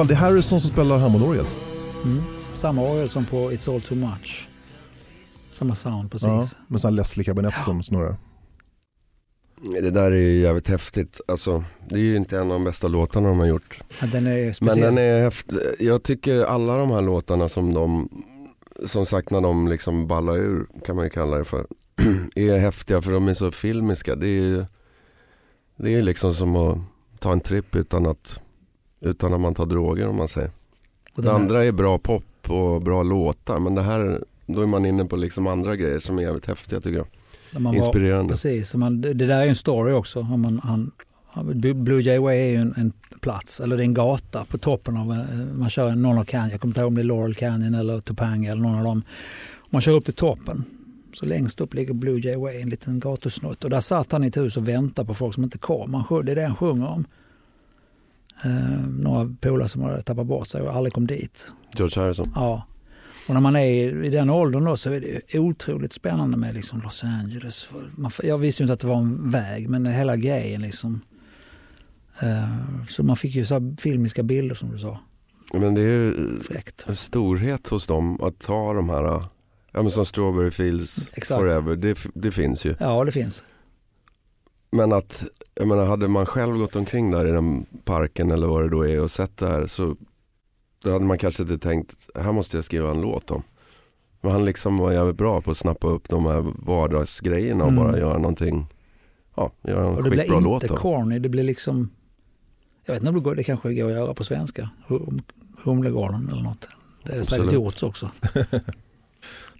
[0.00, 1.46] Fall det är Harrison som spelar harmonorgel.
[2.04, 2.22] Mm.
[2.54, 4.48] Samma orgel som på It's all too much.
[5.52, 6.26] Samma sound precis.
[6.28, 8.16] Ja, med sån Leslie kabinett som snurrar.
[9.82, 11.20] Det där är ju jävligt häftigt.
[11.28, 13.80] Alltså, det är ju inte en av de bästa låtarna de har gjort.
[14.00, 14.80] Ja, den är Men speciell.
[14.80, 15.58] den är häftig.
[15.80, 18.08] Jag tycker alla de här låtarna som de,
[18.86, 21.66] som sagt när de liksom ballar ur kan man ju kalla det för,
[22.34, 24.14] är häftiga för de är så filmiska.
[24.14, 24.64] Det är ju
[25.76, 26.78] det är liksom som att
[27.18, 28.42] ta en tripp utan att,
[29.00, 30.50] utan att man tar droger om man säger.
[31.14, 34.86] Och Det andra är bra pop och bra låtar men det här, då är man
[34.86, 37.06] inne på liksom andra grejer som är jävligt häftiga tycker jag.
[37.60, 38.32] var- Inspirerande.
[38.32, 40.20] Precis, man, det där är en story också.
[40.20, 40.90] Om man, han,
[41.74, 44.96] Blue Jay Way är ju en, en plats, eller det är en gata på toppen
[44.96, 47.34] av, en- man kör någon av Canyon, jag kommer inte ihåg om det är Laurel
[47.34, 49.02] Canyon eller Topanga eller någon av dem.
[49.70, 50.64] Man kör upp till toppen,
[51.12, 53.64] så längst upp ligger Blue Jay Way, en liten gatusnutt.
[53.64, 55.94] Och där satt han i ett hus och väntade på folk som inte kom.
[55.94, 57.04] Han, det är det han sjunger om.
[58.44, 58.50] Eh,
[58.88, 61.52] några polare som hade tappat bort sig och aldrig kom dit.
[61.76, 62.32] George Harrison.
[62.34, 62.66] Ja.
[63.28, 65.00] Och när man är i- den åldern då så är
[65.30, 67.68] det otroligt spännande med liksom Los Angeles.
[67.96, 71.00] Man, jag visste ju inte att det var en väg men hela grejen liksom.
[72.20, 74.98] Eh, Så man fick ju så filmiska bilder som du sa.
[75.54, 76.84] Men det är ju Fräckt.
[76.88, 79.02] en storhet hos dem att ta de här,
[79.72, 81.40] ja men som Strawberry Fields Exakt.
[81.40, 82.74] Forever, det, det finns ju.
[82.80, 83.42] Ja det finns.
[84.70, 88.62] Men att, jag menar hade man själv gått omkring där i den parken eller vad
[88.62, 89.96] det då är och sett det här så
[90.84, 93.42] då hade man kanske inte tänkt, här måste jag skriva en låt om.
[94.20, 97.84] Men han liksom var jävligt bra på att snappa upp de här vardagsgrejerna och Mm.
[97.84, 98.66] bara göra någonting,
[99.36, 100.80] ja, göra en Och det blir skitbra låt inte då.
[100.80, 101.18] corny.
[101.18, 101.90] Det blir liksom,
[102.84, 104.70] jag vet inte om det går, det kanske går att göra på svenska.
[104.86, 105.20] Hum,
[105.62, 106.68] Humlegården eller något.
[107.04, 107.52] Det är säkert Absolut.
[107.52, 108.10] gjorts också.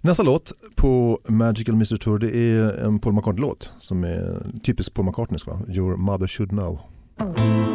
[0.03, 5.05] Nästa låt på Magical Mystery Tour det är en Paul McCartney-låt som är typiskt Paul
[5.05, 5.39] McCartney.
[5.45, 5.59] Va?
[5.67, 6.79] Your mother should know.
[7.19, 7.71] Mm.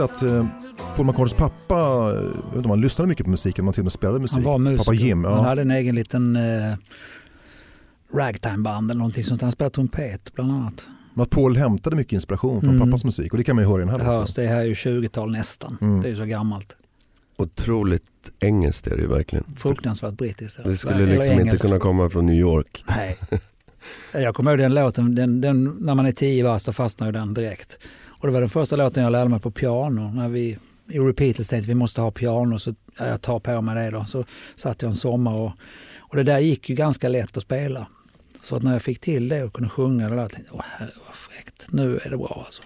[0.00, 0.46] Att eh,
[0.96, 1.80] Paul McCartneys pappa, eh,
[2.16, 4.36] jag vet inte om han lyssnade mycket på musiken, man till och med spelade musik.
[4.36, 4.84] Han var musiker.
[4.84, 5.42] Pappa Jim, Han ja.
[5.42, 6.74] hade en egen liten eh,
[8.14, 9.42] ragtimeband eller någonting sånt.
[9.42, 10.86] Han spelade trumpet bland annat.
[11.14, 12.88] Men att Paul hämtade mycket inspiration från Mm.
[12.88, 14.20] pappas musik och det kan man ju höra i den här Det låten.
[14.20, 15.78] hörs, det här är ju 20-tal nästan.
[15.80, 16.00] Mm.
[16.00, 16.76] Det är ju så gammalt.
[17.36, 18.02] Otroligt
[18.40, 19.44] engelskt är det ju verkligen.
[19.56, 20.58] Fruktansvärt brittiskt.
[20.64, 21.62] Det skulle Eller liksom inte engelskt.
[21.62, 22.84] kunna komma från New York.
[22.88, 23.18] Nej.
[24.12, 27.12] Jag kommer ihåg den låten, den, den, när man är tio bast så fastnar ju
[27.12, 27.78] den direkt.
[28.20, 30.12] Och det var den första låten jag lärde mig på piano.
[30.14, 33.84] När vi i Repeatles tänkte vi måste ha piano så ja, jag tar på mig
[33.84, 34.04] det då.
[34.04, 34.24] Så
[34.56, 35.52] satt jag en sommar och,
[35.98, 37.86] och det där gick ju ganska lätt att spela.
[38.42, 40.64] Så att när jag fick till det och kunde sjunga det där tänkte jag, åh
[40.68, 42.62] herre vad fräckt, nu är det bra alltså.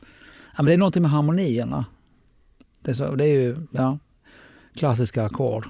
[0.57, 1.85] Ja, men det är någonting med harmonierna.
[2.83, 3.99] Det är, så, det är ju ja,
[4.77, 5.67] klassiska ackord.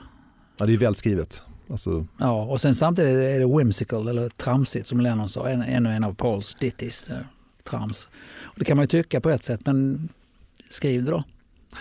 [0.59, 1.43] Ja, det är välskrivet.
[1.71, 5.49] Alltså, Ja, och sen samtidigt är det whimsical eller tramsigt som Lennon sa.
[5.49, 7.11] En, ännu en av Pauls ditties.
[7.11, 7.17] eh,
[7.71, 8.09] Trams.
[8.55, 10.09] Och det kan man ju tycka på ett sätt, men
[10.69, 11.23] skriv det då.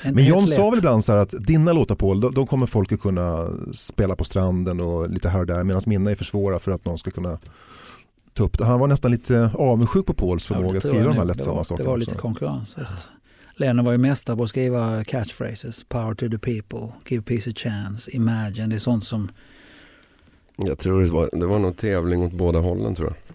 [0.06, 2.66] Inte Men John sa väl ibland så här att dina låtar Paul, de, de kommer
[2.66, 6.26] folk att kunna spela på stranden och lite här och där medan mina är för
[6.26, 7.40] svåra för att någon ska kunna
[8.34, 8.66] ta upp det.
[8.66, 11.54] Han var nästan lite avundsjuk på Pauls Ja, förmåga det att skriva de här lättsamma
[11.54, 11.86] det var, sakerna.
[11.86, 12.22] Det var lite också.
[12.22, 13.08] konkurrens, visst.
[13.56, 15.84] Lennon var ju mästare på att skriva catchphrases.
[15.84, 18.70] Power to the people, give peace a chance, imagine.
[18.70, 19.32] Det är sånt som
[20.56, 23.33] Jag tror det var, det var någon tävling åt båda hållen tror jag.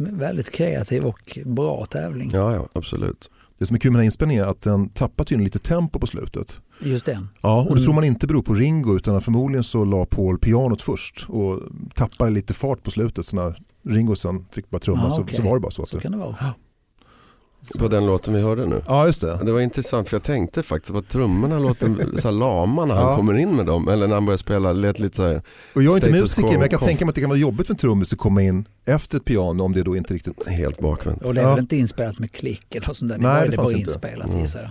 [0.00, 2.30] Väldigt kreativ och bra tävling.
[2.32, 3.30] Ja, ja absolut.
[3.58, 5.98] Det som är kul med den här inspelningen är att den tappar tydligen lite tempo
[5.98, 6.58] på slutet.
[6.82, 7.28] Just den.
[7.42, 7.84] Ja, och det Mm.
[7.84, 11.60] tror man inte beror på Ringo utan förmodligen så la Paul pianot först och
[11.94, 13.58] tappade lite fart på slutet så när
[13.88, 15.36] Ringo sen fick bara trumma Ah, så, okej.
[15.36, 15.82] så var det bara så.
[15.82, 16.36] Att Så det, kan det vara.
[17.78, 18.82] På den låten vi hörde nu.
[18.86, 19.38] Ja, just det.
[19.44, 23.04] Det var intressant för jag tänkte faktiskt att trummorna låter så här lama när han
[23.10, 23.16] Ja.
[23.16, 23.88] kommer in med dem.
[23.88, 25.42] Eller när han börjar spela, lät lite så här
[25.74, 27.66] Och jag är inte musiker men jag kan tänka mig att det kan vara jobbigt
[27.66, 30.48] för en trummis att komma in efter ett piano om det då inte riktigt...
[30.48, 31.22] helt bakvänt.
[31.22, 31.50] Och det är Ja.
[31.50, 33.18] väl inte inspelat med klick eller sånt där.
[33.18, 33.90] Nej, det det fanns var inte.
[33.90, 34.40] inspelat Mm.
[34.40, 34.70] gissar jag.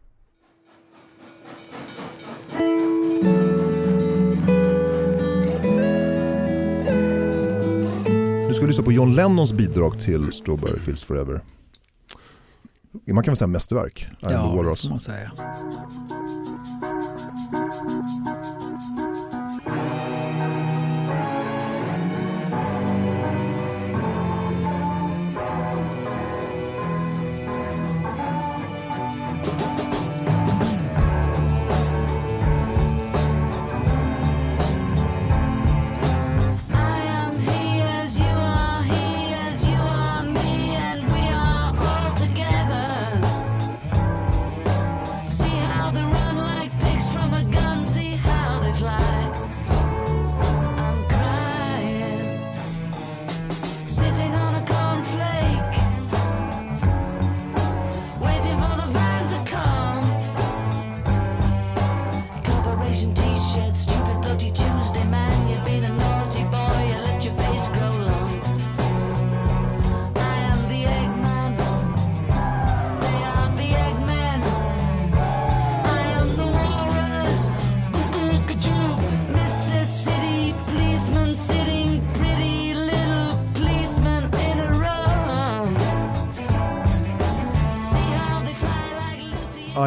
[8.47, 11.41] Nu ska vi lyssna på John Lennons bidrag till Strawberry Fields Forever.
[13.13, 14.07] Man kan väl säga mästerverk?
[14.21, 15.31] The Ja, det får man säga.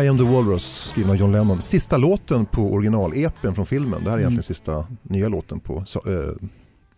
[0.04, 1.62] I am the Walrus skriven av John Lennon.
[1.62, 4.04] Sista låten på original-EPen från filmen.
[4.04, 4.32] Det här är Mm.
[4.32, 6.34] egentligen sista nya låten på so- eh,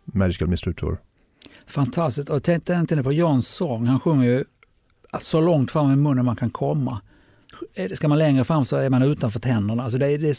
[0.05, 0.99] Magical Mystery Tour.
[1.67, 2.29] Fantastiskt.
[2.31, 3.87] Och tänk inte på Johns sång.
[3.87, 4.45] Han sjunger ju
[5.21, 7.01] så långt fram i munnen man kan komma.
[7.95, 9.83] Ska man längre fram så är man utanför tänderna.
[9.83, 10.37] Alltså det är, det är,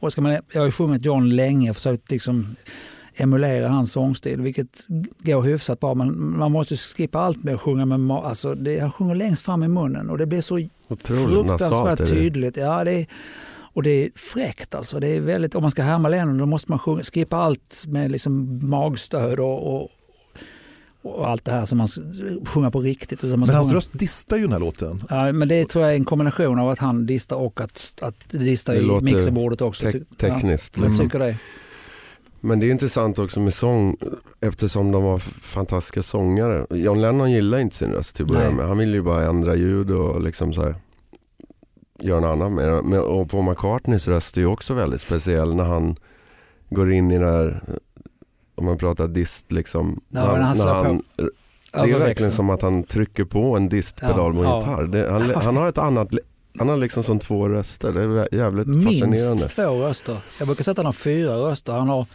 [0.00, 2.56] och ska man, jag har ju sjungit John länge och försökt liksom
[3.14, 4.84] emulera hans sångstil, vilket
[5.22, 5.94] går hyfsat bra.
[5.94, 9.62] Men man måste skippa allt med att sjunga med alltså det, Han sjunger längst fram
[9.62, 12.56] i munnen och det blir så Otroligt fruktansvärt tydligt.
[12.56, 13.06] Ja, det är,
[13.72, 15.00] och det är fräckt alltså.
[15.00, 18.10] Det är väldigt, om man ska härma Lennon då måste man sjunga, skippa allt med
[18.10, 19.90] liksom magstöd och, och,
[21.02, 21.88] och allt det här som man
[22.46, 23.22] sjunger på riktigt.
[23.22, 25.02] Men hans sjunga- röst distar ju den här låten.
[25.08, 28.14] Ja, men det tror jag är en kombination av att han distar och att, att
[28.30, 29.92] det distar Det i mixerbordet också.
[29.92, 31.06] te- tekniskt, Ja, jag liksom.
[31.06, 31.36] tycker det.
[32.40, 33.96] Men det är intressant också med sång
[34.40, 36.66] eftersom de var fantastiska sångare.
[36.70, 38.68] John Lennon gillar inte sin röst till att börja med.
[38.68, 40.74] Han ville ju bara ändra ljud och liksom så här,
[42.00, 43.00] göra något annat med det.
[43.00, 45.96] Och Paul McCartneys röst är ju också väldigt speciell när han
[46.70, 47.62] går in i det här,
[48.54, 50.00] om man pratar dist liksom.
[50.08, 51.02] Ja, när han slår på
[51.72, 54.70] det är verkligen som att han trycker på en distpedal på en Ja, ja.
[54.70, 54.86] gitarr.
[54.86, 56.08] Det, han, han har ett annat,
[56.58, 57.92] han har liksom som två röster.
[57.92, 59.06] Det är jävligt fascinerande.
[59.34, 60.20] Minst två röster.
[60.38, 61.72] Jag brukar sätta honom fyra röster.
[61.72, 62.06] Han har,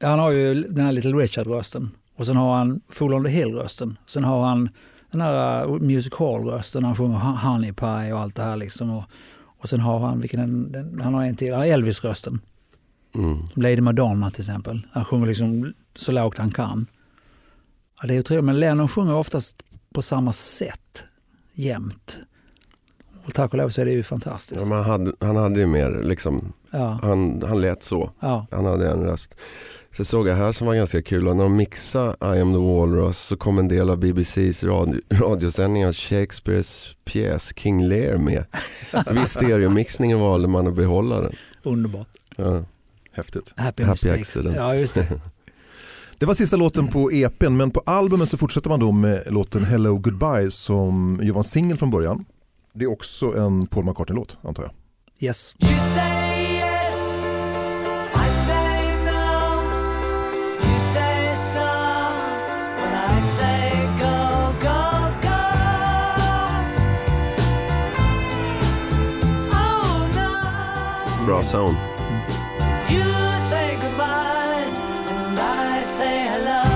[0.00, 3.98] han har ju den här Little Richard-rösten och sen har han Full on the Hill-rösten.
[4.06, 4.68] Sen har han
[5.10, 8.56] den här uh, Music Hall-rösten han sjunger Honey Pie och allt det här.
[8.56, 8.90] Liksom.
[8.90, 9.04] Och,
[9.60, 12.40] och sen har han, vilken den, den, han har en till, han har Elvis-rösten.
[13.14, 13.38] Mm.
[13.54, 14.86] Lady Madonna till exempel.
[14.92, 16.86] Han sjunger liksom så lågt han kan.
[18.00, 19.62] Ja, det är otroligt, men Lennon sjunger oftast
[19.94, 21.04] på samma sätt
[21.54, 22.18] jämt.
[23.24, 24.66] Och tack och lov så är det ju fantastiskt.
[24.66, 26.98] Ja, han, hade, han hade ju mer, liksom, Ja.
[27.02, 28.10] han, han lät så.
[28.20, 28.46] Ja.
[28.50, 29.34] Han hade en röst.
[29.96, 32.58] Så såg jag här som var ganska kul, och när de mixade I am the
[32.58, 38.44] Walrus så kom en del av BBCs radio, radiosändning av Shakespeares pjäs King Lear med.
[39.10, 41.32] Vid stereomixningen valde man att behålla den.
[41.62, 42.08] Underbart.
[42.36, 42.64] Ja.
[43.12, 43.52] Häftigt.
[43.56, 44.56] Happy, Happy accidents.
[44.56, 45.06] Ja, just det.
[46.18, 49.64] Det var sista låten på EPn men på albumet så fortsätter man då med låten
[49.64, 52.24] Hello Goodbye som ju var en singel från början.
[52.72, 54.72] Det är också en Paul McCartney-låt antar jag.
[55.28, 55.54] Yes.
[75.84, 76.66] Say hello.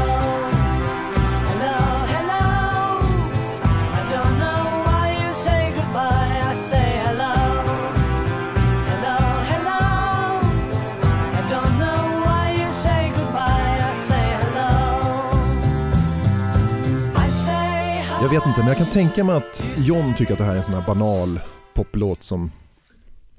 [18.22, 20.56] Jag vet inte, men jag kan tänka mig att John tycker att det här är
[20.56, 21.40] en sån här banal
[21.74, 22.50] poplåt som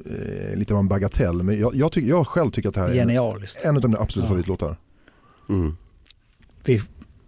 [0.05, 1.43] eh, lite av en bagatell.
[1.43, 3.65] Men jag, jag, tycker, jag själv tycker att det här är en, Genialiskt.
[3.65, 4.27] en av mina absolut Ja.
[4.29, 4.77] favoritlåtar.
[5.49, 5.77] Mm.
[6.65, 6.81] Vi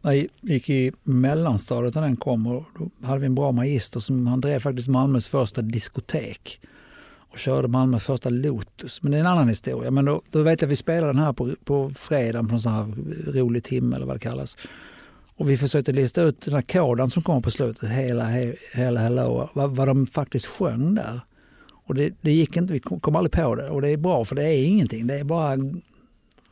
[0.05, 4.27] jag gick i mellanstadiet när den kom och då hade vi en bra magister som
[4.27, 6.59] han drev faktiskt Malmös första diskotek
[7.31, 9.03] och körde Malmös första Lotus.
[9.03, 9.91] Men det är en annan historia.
[9.91, 12.59] Men då, då vet jag att vi spelade den här på, på fredagen på en
[12.59, 12.93] sån här
[13.31, 14.57] rolig timme eller vad det kallas.
[15.35, 18.99] Och vi försökte lista ut den här koden som kom på slutet, hela, he, hela
[18.99, 21.21] hello, vad, vad de faktiskt sjöng där.
[21.93, 23.69] Och det, det gick inte, vi kom aldrig på det.
[23.69, 25.07] Och det är bra för det är ingenting.
[25.07, 25.55] Det är bara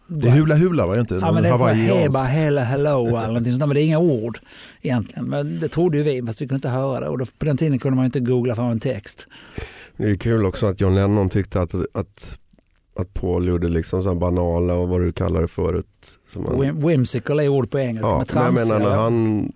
[0.07, 1.15] Det är Hula Hula var det inte?
[1.21, 3.67] Ja, men det är heba, hela, hello eller någonting sånt där.
[3.67, 4.39] Men det är inga ord
[4.81, 5.25] egentligen.
[5.25, 7.07] Men det trodde ju vi, fast vi kunde inte höra det.
[7.09, 9.27] Och då, på den tiden kunde man inte googla fram en text.
[9.97, 12.37] Det är kul också att John Lennon tyckte att, att,
[12.99, 15.87] att Paul gjorde liksom så banala och vad du kallar det förut.
[16.33, 18.07] Som han- Whim, whimsical är ord på engelska.
[18.07, 18.77] Ja, men jag tramsiga.
[18.77, 19.51] menar när han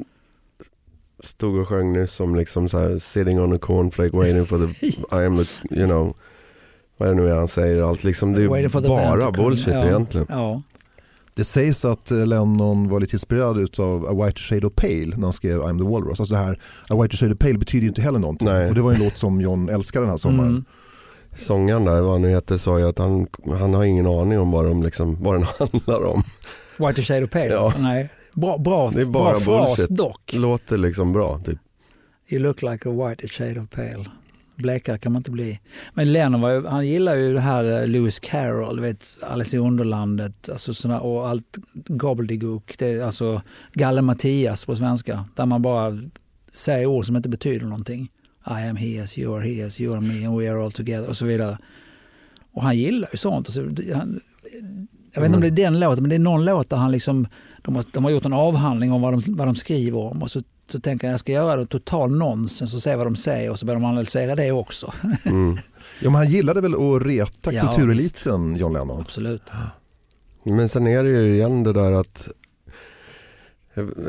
[1.26, 4.86] stod och sjöng nyss som liksom så här sitting on a cornflake waiting for the,
[5.21, 6.13] I am the, you know,
[6.97, 9.86] vad är det nu är han säger, allt liksom, det är bara bullshit Ja.
[9.86, 10.28] egentligen.
[10.30, 10.61] Ja.
[11.36, 15.23] Det sägs att eh, Lennon var lite inspirerad av A White Shade of Pale när
[15.23, 16.19] han skrev I'm the Walrus.
[16.19, 16.59] Alltså det här
[16.89, 18.47] A White Shade of Pale betyder ju inte heller någonting.
[18.47, 18.69] Nej.
[18.69, 20.49] Och det var ju en låt som John älskade den här sommaren.
[20.49, 20.65] Mm.
[21.36, 23.28] Sångaren där, vad han nu heter, sa ju att han,
[23.59, 26.23] han har ingen aning om vad, de liksom, vad den handlar om.
[26.78, 27.45] White shade of pale.
[27.45, 27.59] Ja.
[27.59, 28.09] Alltså, nej.
[28.36, 29.97] Bra, bra, Det är bara bra fras bullshit.
[29.97, 30.33] dock.
[30.33, 31.39] Låter liksom bra.
[31.45, 31.59] Typ.
[32.29, 34.05] You look like a white shade of pale.
[34.55, 35.59] Blekare kan man inte bli.
[35.93, 39.55] Men Lennon var ju, han gillar ju det här eh, Lewis Carroll, du vet Alice
[39.55, 42.75] i Underlandet alltså såna, och allt gobbledygook.
[42.77, 43.41] Det är alltså
[43.73, 45.25] Galle Mattias på svenska.
[45.36, 45.99] Där man bara
[46.51, 48.03] säger ord som inte betyder någonting.
[48.47, 50.71] I am he as you are he as you are me and we are all
[50.71, 51.57] together och så vidare.
[52.53, 53.47] Och han gillar ju sånt.
[53.47, 54.19] Alltså, det- han,
[55.13, 56.91] jag vet inte om det är den låten, men det är någon låt där han
[56.91, 57.27] liksom,
[57.66, 60.32] de har, de har gjort en avhandling om vad de, vad de skriver om och
[60.32, 63.49] så, så tänker jag jag ska göra det total nonsens och se vad de säger
[63.49, 64.93] och så börjar de analysera det också.
[65.26, 65.57] Mm.
[66.01, 69.01] Ja, men han gillade väl att reta Ja, kultureliten, John Lennon.
[69.01, 69.41] Absolut.
[70.43, 72.28] Men sen är det ju igen det där att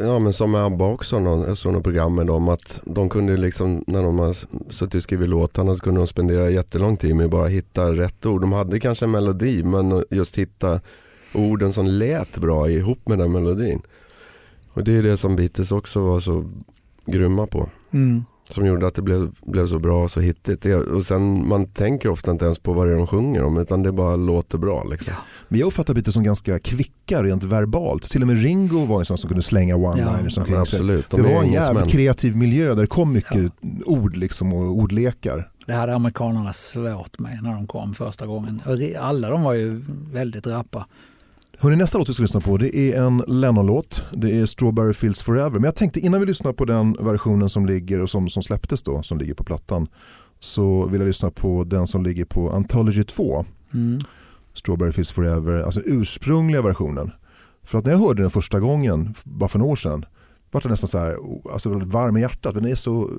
[0.02, 3.08] Ja men som med ABBA också, någon, jag såg något program med dem att de
[3.08, 4.36] kunde liksom när de har
[4.72, 8.26] suttit och skrivit låtarna så kunde de spendera jättelång tid med att bara hitta rätt
[8.26, 8.40] ord.
[8.40, 10.80] De hade kanske en melodi men just hitta
[11.36, 13.82] orden som lät bra ihop med den melodin.
[14.72, 16.44] Och det är det som Beatles också var så
[17.06, 17.68] grymma på.
[17.90, 18.24] Mm.
[18.50, 20.62] Som gjorde att det blev, blev så bra och så hittigt.
[20.62, 23.58] Det, och sen man tänker ofta inte ens på vad det är de sjunger om
[23.58, 24.84] utan det bara låter bra.
[24.84, 25.12] Liksom.
[25.48, 28.02] Men jag uppfattar Beatles som ganska kvicka rent verbalt.
[28.02, 30.46] Till och med Ringo var en sån som kunde slänga one-liners.
[30.50, 31.10] Ja, absolut.
[31.10, 33.52] De Det var en jävligt kreativ miljö där det kom mycket
[33.84, 35.50] ord liksom och ordlekar.
[35.66, 38.62] Det hade amerikanerna svårt med när de kom första gången.
[38.98, 39.82] Alla de var ju
[40.12, 40.86] väldigt rappa.
[41.58, 44.02] Hörrni, nästa låt vi ska lyssna på det är en Lennon-låt.
[44.12, 45.50] Det är Strawberry Fields Forever.
[45.50, 48.82] Men jag tänkte innan vi lyssnar på den versionen som ligger och som, som släpptes
[48.82, 49.88] då, som ligger på plattan,
[50.40, 53.44] så vill jag lyssna på den som ligger på Anthology 2.
[53.74, 54.00] Mm.
[54.54, 57.10] Strawberry Fields Forever, alltså ursprungliga versionen.
[57.64, 60.04] För att när jag hörde den första gången, bara för några år sedan,
[60.50, 61.16] var det nästan så här,
[61.52, 62.54] alltså väldigt varm i hjärtat.
[62.54, 63.10] Den är så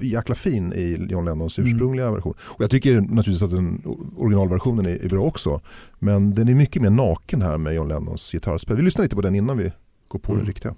[0.00, 1.70] jäkla fin i John Lennons Mm.
[1.72, 2.34] ursprungliga version.
[2.40, 3.82] Och jag tycker naturligtvis att den
[4.16, 5.60] originalversionen är, är bra också.
[5.98, 8.76] Men den är mycket mer naken här med John Lennons gitarrspel.
[8.76, 9.72] Vi lyssnar lite på den innan vi
[10.08, 10.74] går på det riktiga.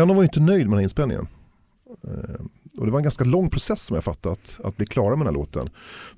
[0.00, 1.26] Lennon var inte nöjd med den här inspelningen.
[2.04, 2.40] Eh,
[2.78, 5.26] Och det var en ganska lång process som jag fattat att bli klara med den
[5.26, 5.68] här låten.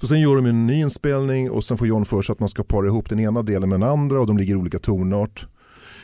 [0.00, 2.48] För sen gör de en ny inspelning och sen får John för sig att man
[2.48, 5.46] ska para ihop den ena delen med den andra och de ligger i olika tonart.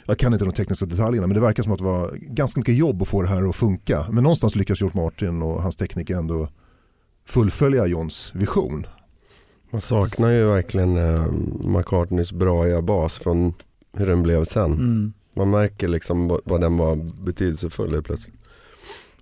[0.06, 2.76] Jag kan inte de tekniska detaljerna men det verkar som att det var ganska mycket
[2.76, 4.06] jobb att få det här att funka.
[4.10, 6.48] Men någonstans lyckas George Martin och hans tekniker ändå
[7.26, 8.86] fullfölja Johns vision.
[9.70, 11.26] Man saknar ju verkligen eh,
[11.76, 13.52] McCartneys braiga bas från
[13.96, 14.72] hur den blev sen.
[14.72, 15.12] Mm.
[15.38, 18.34] Man märker liksom vad- vad den var betydelsefull helt plötsligt.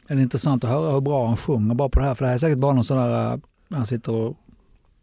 [0.09, 2.15] Det är intressant att höra hur bra han sjunger bara på det här.
[2.15, 3.39] För det här är säkert bara någon sån där, äh,
[3.71, 4.37] han sitter och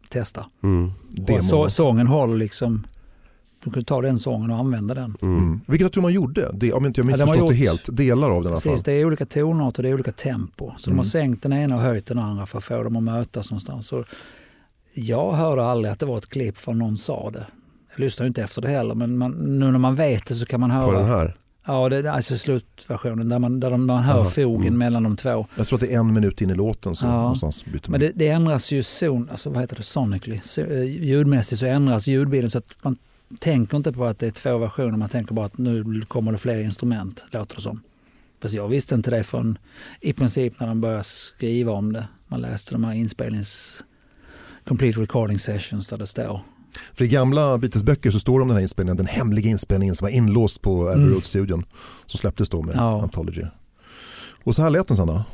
[0.08, 0.46] testar.
[0.62, 0.90] Mm.
[1.36, 2.86] Och så, sången håller liksom,
[3.64, 5.16] de kunde ta den sången och använda den.
[5.22, 5.60] Mm.
[5.66, 7.66] Vilket jag tror man gjorde, det, om inte jag Ja, de har missförstått det gjort-
[7.68, 8.70] helt, delar av den i alla fall.
[8.72, 10.72] Precis, det är olika tonarter och det är olika tempo.
[10.78, 10.98] Så de Mm.
[10.98, 13.86] har sänkt den ena och höjt den andra för att få dem att mötas någonstans.
[13.86, 14.04] Så
[14.94, 17.46] jag hörde aldrig att det var ett klipp för någon sa det.
[17.94, 20.60] Jag lyssnade inte efter det heller men man, nu när man vet det så kan
[20.60, 20.86] man höra.
[20.86, 21.34] På den här.
[21.66, 24.78] Ja, det är alltså slutversionen där man, där de, man hör Aha, fogen mm.
[24.78, 25.46] mellan de två.
[25.56, 27.20] Jag tror att det är en minut in i låten så Ja.
[27.20, 27.90] någonstans byter man.
[27.90, 30.40] Men det, det ändras ju zon, alltså vad heter det, sonically.
[30.42, 32.96] Så, eh, ljudmässigt så ändras ljudbilden så att man
[33.38, 34.96] tänker inte på att det är två versioner.
[34.96, 37.82] Man tänker bara att nu kommer det fler instrument, låter det som.
[38.42, 39.58] Fast jag visste inte det förrän
[40.00, 42.08] i princip när de började skriva om det.
[42.26, 43.74] Man läste de här inspelnings...
[44.64, 46.40] Complete recording sessions där det står.
[46.92, 50.04] För i gamla Beatles-böcker så står det om den här inspelningen, den hemliga inspelningen som
[50.06, 51.10] var inlåst på Abbey Mm.
[51.14, 51.64] Road-studion.
[52.06, 53.02] Som släpptes då med Ja.
[53.02, 53.42] Anthology.
[54.44, 55.24] Och så här lät den sen då.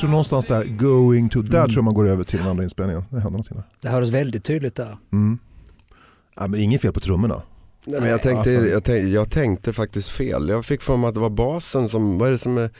[0.00, 1.68] Tror någonstans där, going to, där Mm.
[1.68, 3.02] tror jag man går över till den andra inspelningen.
[3.10, 3.64] Det händer någonting där.
[3.80, 4.96] Det hördes väldigt tydligt där.
[5.12, 5.38] Mm.
[6.36, 7.42] Ja, men inget fel på trummorna.
[7.84, 10.48] Nej, men jag, tänkte, alltså- jag, tänkte, jag tänkte faktiskt fel.
[10.48, 12.70] Jag fick för mig att det var basen som, vad är det som är,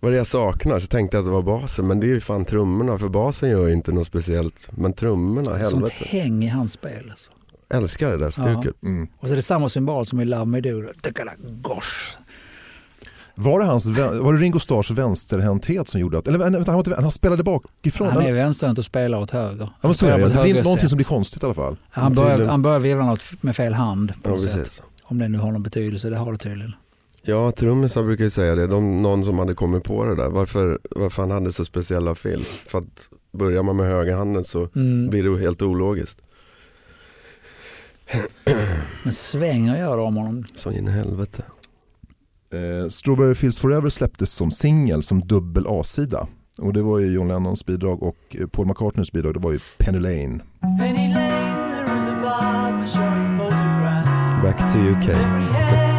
[0.00, 0.78] vad är det jag saknar?
[0.78, 2.98] Så tänkte jag att det var basen, men det är ju fan trummorna.
[2.98, 4.68] För basen gör ju inte något speciellt.
[4.76, 5.94] Men trummorna, Sånt helvete.
[5.98, 7.10] häng i hans spel.
[7.10, 7.30] Alltså.
[7.74, 8.82] Älskar det där stuket.
[8.82, 9.08] Mm.
[9.18, 10.82] Och så är det samma symbol som i Love Me Do.
[11.60, 12.16] Gosh.
[13.38, 17.12] Var det, hans, var det Ringo Starrs vänsterhänthet som gjorde att, eller vänta, han, han
[17.12, 18.08] spelade bakifrån?
[18.08, 19.70] Han är ja, vänsterhänt och spelar åt höger.
[19.80, 21.76] men så är det, det blir någonting som blir konstigt i alla fall.
[21.90, 24.82] Han börjar, han börjar vevla något med fel hand på Ja, sätt.
[25.04, 26.72] Om det nu har någon betydelse, det har det tydligen.
[27.22, 28.66] Ja, trummisar brukar ju säga det.
[28.66, 30.28] De, någon som hade kommit på det där.
[30.30, 32.40] Varför, varför han hade så speciella fel.
[32.68, 33.08] För att
[33.38, 35.08] börjar man med högerhanden så Mm.
[35.10, 36.18] blir det helt ologiskt.
[39.02, 40.44] Men svänger gör det om honom.
[40.56, 41.42] Så in i helvete.
[42.52, 46.26] Eh, Strawberry Fields Forever släpptes som singel, som dubbel A-sida.
[46.58, 49.58] Och det var ju John Lennons bidrag och eh, Paul McCartneys bidrag, det var ju
[49.78, 50.40] Penny Lane.
[50.78, 51.46] Penny Lane.
[54.42, 55.95] Back to UK.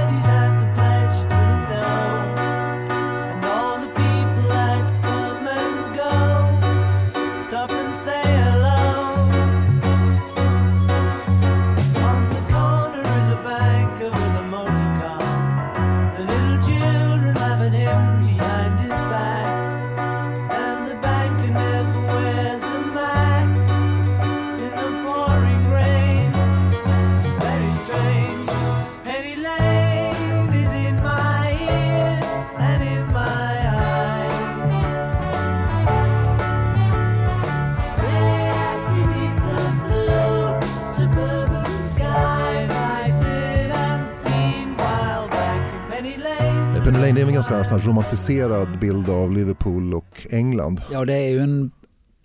[47.15, 50.81] Det är en ganska så här romantiserad bild av Liverpool och England.
[50.91, 51.71] Ja, det är ju en,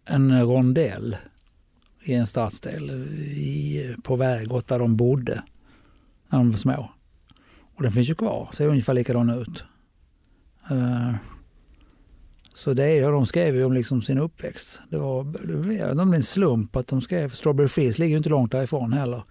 [0.05, 1.17] en rondell
[2.05, 5.43] i en stadsdel i, på väg åt där de bodde
[6.29, 6.91] när de var små.
[7.77, 9.65] Och den finns ju kvar, ser ungefär likadan ut.
[10.71, 11.15] Uh,
[12.55, 14.81] så det är, de skrev ju om liksom sin uppväxt.
[14.91, 18.17] Det var, det var det var en slump att de skrev, Strawberry Fields ligger ju
[18.17, 19.23] inte långt därifrån heller.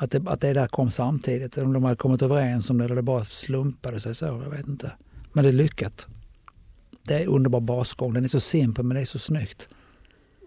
[0.00, 1.58] Att det, att det där kom samtidigt.
[1.58, 4.24] Om de hade kommit överens om det eller det bara slumpade sig så.
[4.24, 4.92] Jag vet inte.
[5.32, 6.06] Men det är lyckat.
[7.02, 8.12] Det är underbar basgång.
[8.14, 9.68] Den är så simpel men det är så snyggt.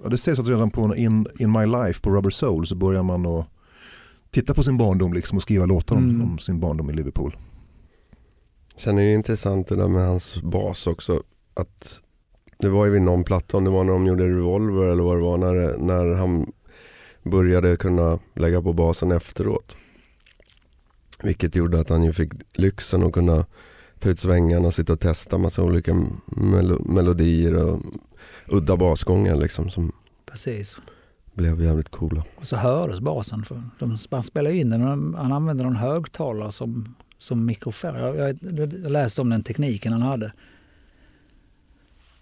[0.04, 3.04] Ja, det sägs att redan på in, in My Life på Rubber Soul så börjar
[3.04, 3.48] man att
[4.30, 6.22] titta på sin barndom liksom och skriva låtar om, Mm.
[6.32, 7.38] om sin barndom i Liverpool.
[8.76, 11.24] Sen är det intressant det där med hans bas också.
[11.54, 12.00] Att
[12.60, 15.18] det var ju vid någon platta, om det var när de gjorde Revolver eller vad
[15.18, 16.52] det var, när, när han
[17.24, 19.76] började kunna lägga på basen efteråt.
[21.24, 23.46] Vilket gjorde att han ju fick lyxen att kunna
[24.00, 25.94] ta ut svängarna och sitta och testa massa olika
[26.26, 27.82] melo- melodier och
[28.48, 29.92] udda basgångar liksom som
[30.26, 30.82] Precis.
[31.34, 32.24] blev jävligt coola.
[32.36, 33.44] Och så hördes basen.
[33.46, 37.96] För de sp- spelade in den och han använde någon högtalare som, som mikrofon.
[37.96, 38.38] Jag, jag,
[38.84, 40.34] jag läste om den tekniken han hade.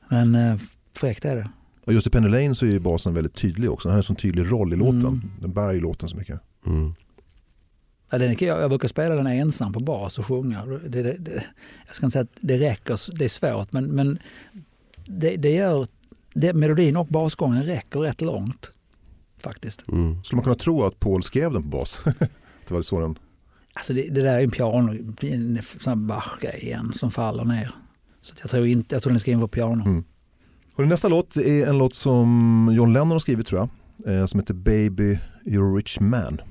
[0.09, 0.57] Men eh,
[0.93, 1.49] fräckt är det.
[1.89, 3.87] Och just i Penny Lane så är ju basen väldigt tydlig också.
[3.87, 5.05] Den har en sån tydlig roll i låten.
[5.05, 5.31] Mm.
[5.39, 6.41] Den bär ju låten så mycket.
[6.65, 6.93] Mm.
[8.09, 10.65] Ja, den är, jag, jag brukar spela den ensam på bas och sjunga.
[10.65, 11.43] Det, det, det,
[11.87, 14.19] jag ska inte säga att det räcker, det är svårt men, men
[15.05, 15.87] det, det gör,
[16.33, 18.71] det, melodin och basgången räcker rätt långt
[19.39, 19.87] faktiskt.
[19.87, 20.23] Mm.
[20.23, 22.01] Skulle man kunna tro att Paul skrev den på bas?
[22.67, 23.19] det var så den...
[23.73, 27.71] Alltså det, det där är en piano, en sån här Bach igen som faller ner.
[28.21, 29.85] Så att jag tror inte, jag tror den är skriven på piano.
[29.85, 30.03] Mm.
[30.80, 33.69] Och nästa låt är en låt som John Lennon har skrivit tror
[34.05, 34.15] jag.
[34.15, 36.41] Eh, som heter Baby You're a Rich Man.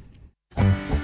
[0.57, 0.99] How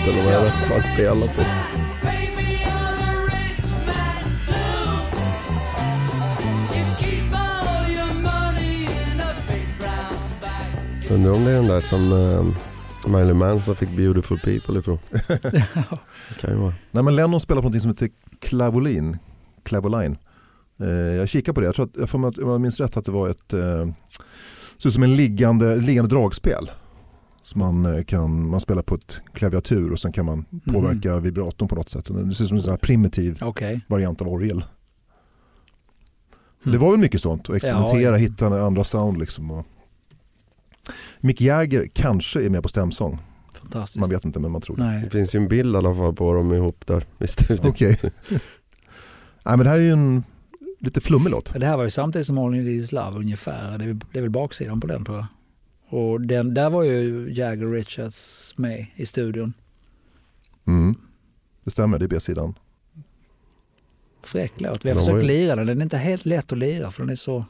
[0.00, 1.42] ormtjusarflöjt eller vad är det han spelar på?
[11.14, 12.46] Undrar om det är den där som uh,
[13.06, 14.98] Marilyn Manson fick Beautiful People ifrån.
[16.40, 16.74] Kan ju vara.
[16.90, 18.08] Nej, men Lennon spelar på något som heter
[18.40, 19.18] Clavolin.
[19.62, 20.18] Clavoline.
[20.80, 23.04] Eh, jag kikar på det, jag, tror att, jag, får att, jag minns rätt att
[23.04, 23.86] det var ett eh,
[24.78, 26.70] ser ut som en liggande, liggande dragspel.
[27.42, 31.68] Som man, eh, kan, man spelar på ett klaviatur och sen kan man påverka vibratorn
[31.68, 32.04] på något sätt.
[32.04, 33.80] Det ser ut som en sån här primitiv Okej.
[33.88, 34.64] variant av orgel.
[36.64, 38.16] Det var väl mycket sånt och experimentera, Ja, ja.
[38.16, 39.50] hitta andra sound liksom.
[39.50, 39.66] Och
[41.20, 43.18] Mick Jagger kanske är med på stämsång.
[43.60, 44.00] Fantastiskt.
[44.00, 44.84] Man vet inte men man tror det.
[44.84, 45.02] Nej.
[45.04, 47.70] Det finns ju en bild i alla fall på dem ihop där i studion.
[47.70, 47.98] Okej.
[49.44, 50.22] Nej, men det här är ju en
[50.78, 51.54] lite flummig låt.
[51.54, 53.78] Det här var ju samtidigt som All You Need Is Love ungefär.
[53.78, 55.26] Det är, väl- det är väl baksidan på den tror jag.
[55.90, 59.52] Och den, där var ju Jagger Richards med i studion.
[60.66, 60.94] Mm.
[61.64, 62.54] Det stämmer, det är B-sidan.
[64.22, 64.84] Fräck låt.
[64.84, 65.66] Vi har De försökt ju- lira den.
[65.66, 67.44] Den är inte helt lätt att lira för den är så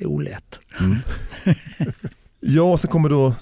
[0.00, 0.58] olätt.
[0.80, 0.96] Mm.
[2.40, 3.34] ja, och sen kommer då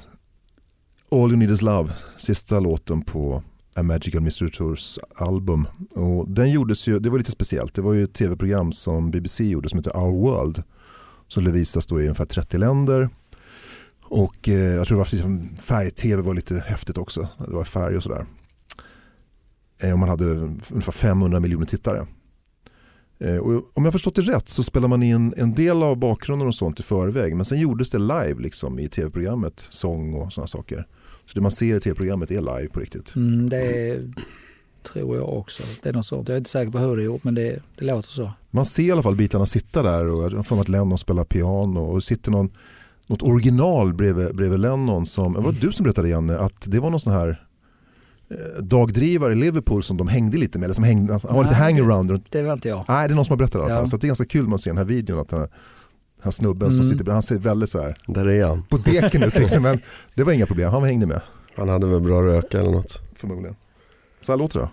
[1.11, 3.43] All You Need Is Love, sista låten på
[3.75, 5.69] A Magical Mystery Tours album.
[5.95, 9.45] Och den gjordes ju, det var lite speciellt, det var ju ett tv-program som BBC
[9.45, 10.57] gjorde som heter Our World.
[11.29, 13.09] Som skulle visas då i ungefär 30 länder.
[14.13, 17.29] Och eh, jag tror det var liksom färg-tv var lite häftigt också.
[17.39, 18.27] Det var färg och sådär.
[19.81, 22.07] Eh, och man hade ungefär 500 miljoner tittare.
[23.19, 26.49] Eh, och om jag förstått det rätt så spelar man in en del av bakgrunden
[26.49, 30.47] och sånt i förväg men sen gjordes det live liksom i tv-programmet, sång och sådana
[30.49, 30.87] saker.
[31.27, 33.15] Så det man ser i tv-programmet är live på riktigt.
[33.17, 33.99] Mm, det
[34.83, 35.63] tror jag också.
[35.83, 36.29] Det är något sånt.
[36.29, 38.33] Jag är inte säker på hur det är gjort men det, det låter så.
[38.51, 41.81] Man ser i alla fall bitarna sitta där och jag får att Lennon spelar piano
[41.81, 42.51] och sitter någon,
[43.07, 46.91] något original bredvid, bredvid Lennon som, det var du som berättade Janne att det var
[46.91, 47.47] någon sån här
[48.31, 51.55] eh, dagdrivare i Liverpool som de hängde lite med, eller som hängde, han var lite
[51.57, 52.21] hangaround.
[52.31, 52.85] Det var inte jag.
[52.89, 53.79] Nej, det är någon som har berättat i alla fall.
[53.83, 53.87] Ja.
[53.87, 55.49] Så det är ganska kul man ser den här videon att han,
[56.23, 56.99] Han snubben som Mm.
[56.99, 58.63] sitter, han ser väldigt så här Där är han.
[58.63, 59.79] på deken ut liksom, men
[60.15, 61.21] det var inga problem, han hängde med
[61.57, 62.99] Han hade väl bra röka eller något.
[63.17, 63.57] förmodligen.
[64.21, 64.69] Så här låter det.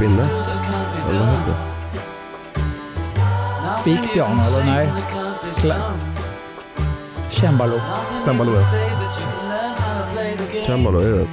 [0.00, 0.30] Spinett,
[1.10, 1.56] eller vad heter det?
[3.80, 4.92] Spikpiano eller nej?
[5.56, 5.92] Kla-
[7.30, 7.80] Cembalo.
[8.18, 8.62] Cembalo, ja.
[10.66, 11.26] Cembalo är det.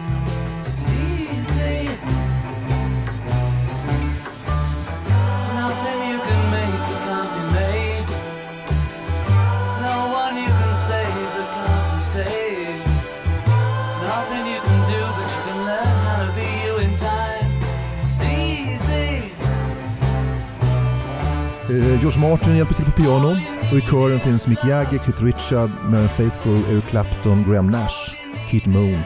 [22.08, 23.38] George Martin hjälper till på piano
[23.72, 28.16] och i kören finns Mick Jagger, Keith Richard, Mary Faithfull, Eric Clapton, Graham Nash,
[28.52, 29.00] Keith Moon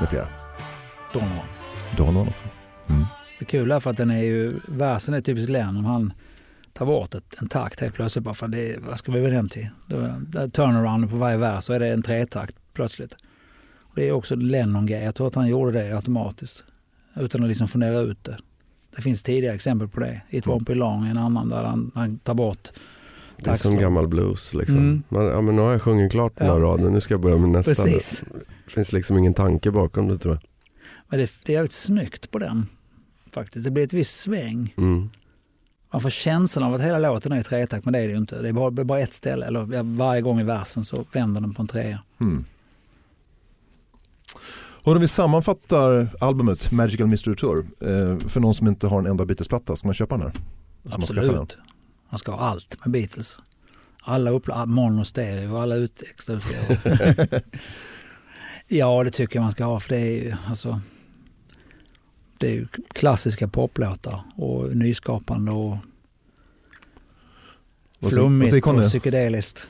[0.00, 0.26] med flera.
[1.12, 1.46] Donovan.
[1.96, 2.44] Donovan också.
[2.88, 3.04] Mm.
[3.38, 5.84] Det kul är för att den är ju, versen är typiskt Lennon.
[5.84, 6.12] Han
[6.72, 9.48] tar bort ett, en takt helt plötsligt bara för det, vad ska vi väl den
[9.48, 9.68] till?
[10.52, 13.16] Turnaround på varje vers så är det en tretakt plötsligt.
[13.80, 15.04] Och det är också Lennon-grej.
[15.04, 16.64] Jag tror att han gjorde det automatiskt.
[17.16, 18.38] Utan att liksom fundera ut det.
[18.96, 20.20] Det finns tidigare exempel på det.
[20.30, 22.68] It won't be long en annan där han, han tar bort
[23.36, 24.78] Det är som gammal blues liksom.
[24.78, 25.02] Mm.
[25.08, 26.60] Man, ja, men nu har jag sjungit klart den här Ja.
[26.64, 27.70] raden, nu ska jag börja med nästa.
[27.70, 28.22] Precis.
[28.66, 30.42] Det finns liksom ingen tanke bakom det tror jag.
[31.08, 32.66] Men det, det är jävligt snyggt på den.
[33.32, 33.64] Faktiskt.
[33.64, 34.74] Det blir ett visst sväng.
[34.76, 35.10] Mm.
[35.92, 38.18] Man får känslan av att hela låten är i tretakt men det är det ju
[38.18, 38.42] inte.
[38.42, 39.46] Det är bara, bara ett ställe.
[39.46, 42.02] Eller varje gång i versen så vänder den på en trea.
[42.20, 42.44] Mm.
[44.86, 49.24] Om vi sammanfattar albumet Magical Mystery Tour, eh, för någon som inte har en enda
[49.24, 50.30] Beatles-platta, ska man köpa den här?
[50.30, 51.02] Ska man?
[51.02, 51.58] Absolut.
[52.10, 53.38] Man ska ha allt med Beatles.
[54.02, 56.40] Alla upplag, mono, stereo, alla ut, extra
[58.68, 60.80] ja, det tycker jag man ska ha för det är ju alltså,
[62.38, 65.76] det är ju klassiska poplåtar och nyskapande och
[68.10, 69.66] flummigt och psykedeliskt.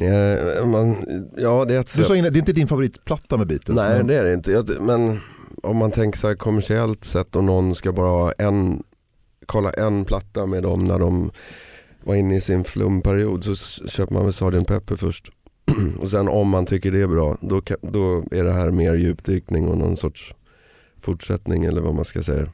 [0.00, 0.96] Ja, man,
[1.36, 3.76] ja, det är ett Du sa innan, det är inte din favoritplatta med Beatles?
[3.84, 4.52] Nej men- det är det inte.
[4.52, 5.20] Jag, men
[5.62, 8.82] om man tänker så här kommersiellt sett och någon ska bara ha en,
[9.46, 11.30] kolla en platta med dem när de
[12.04, 13.56] var inne i sin flumperiod så
[13.88, 14.66] köper man väl Sgt.
[14.66, 15.28] Pepper först.
[16.00, 18.94] och sen om man tycker det är bra då, kan, då är det här mer
[18.94, 20.34] djupdykning och någon sorts
[21.00, 22.46] fortsättning eller vad man ska säga.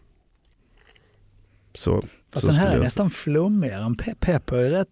[1.75, 3.85] Så, Fast så den här är jag- nästan flummigare.
[3.85, 4.89] än Pe- Pepper är rätt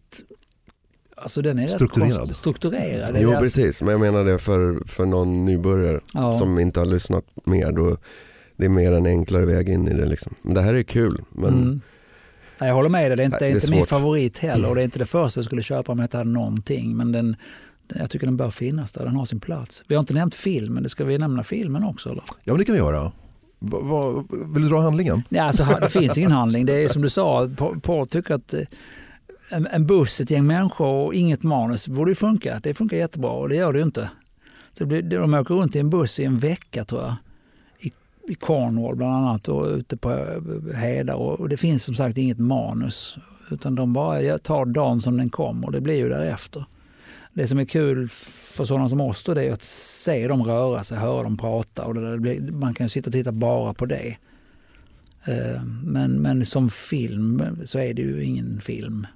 [1.16, 2.36] Alltså den är Strukturerad.
[2.36, 3.16] strukturerad.
[3.18, 6.38] Jo alltså- precis, men jag menar det för, för någon nybörjare Ja.
[6.38, 7.72] som inte har lyssnat mer.
[7.72, 7.96] Då,
[8.56, 10.06] det är mer en enklare väg in i det.
[10.06, 10.34] Liksom.
[10.42, 11.24] Men det här är kul.
[11.32, 11.80] Men Mm.
[12.60, 14.68] Nej, jag håller med dig, det är inte, Nej, det är inte min favorit heller
[14.68, 16.96] och det är inte det första jag skulle köpa om jag inte hade någonting.
[16.96, 17.36] Men den,
[17.94, 19.82] jag tycker den bör finnas där, den har sin plats.
[19.88, 22.08] Vi har inte nämnt filmen, det ska vi nämna filmen också?
[22.10, 22.22] Eller?
[22.44, 23.12] Ja men det kan vi göra.
[23.58, 25.22] Va, va, vill du dra handlingen?
[25.28, 26.66] Nej, alltså, det finns ingen handling.
[26.66, 28.60] Det är som du sa, Pa- Paul tycker att eh,
[29.54, 32.60] en, en buss, ett gäng människor och inget manus borde ju funka.
[32.62, 34.10] Det funkar jättebra och det gör det ju inte.
[34.72, 37.14] Så det blir, de åker runt i en buss i en vecka tror jag.
[37.78, 37.92] I,
[38.32, 40.76] i Cornwall bland annat och ute på Heda.
[40.76, 43.16] hedar och, och det finns som sagt inget manus.
[43.50, 45.66] Utan de bara tar dagen som den kommer.
[45.66, 46.64] och det blir ju därefter.
[47.32, 50.84] Det som är kul för sådana som oss då, det är att se dem röra
[50.84, 51.84] sig, höra dem prata.
[51.84, 54.16] Och det där, det blir, man kan sitta och titta bara på det.
[55.24, 59.06] Eh, men, men som film så är det ju ingen film.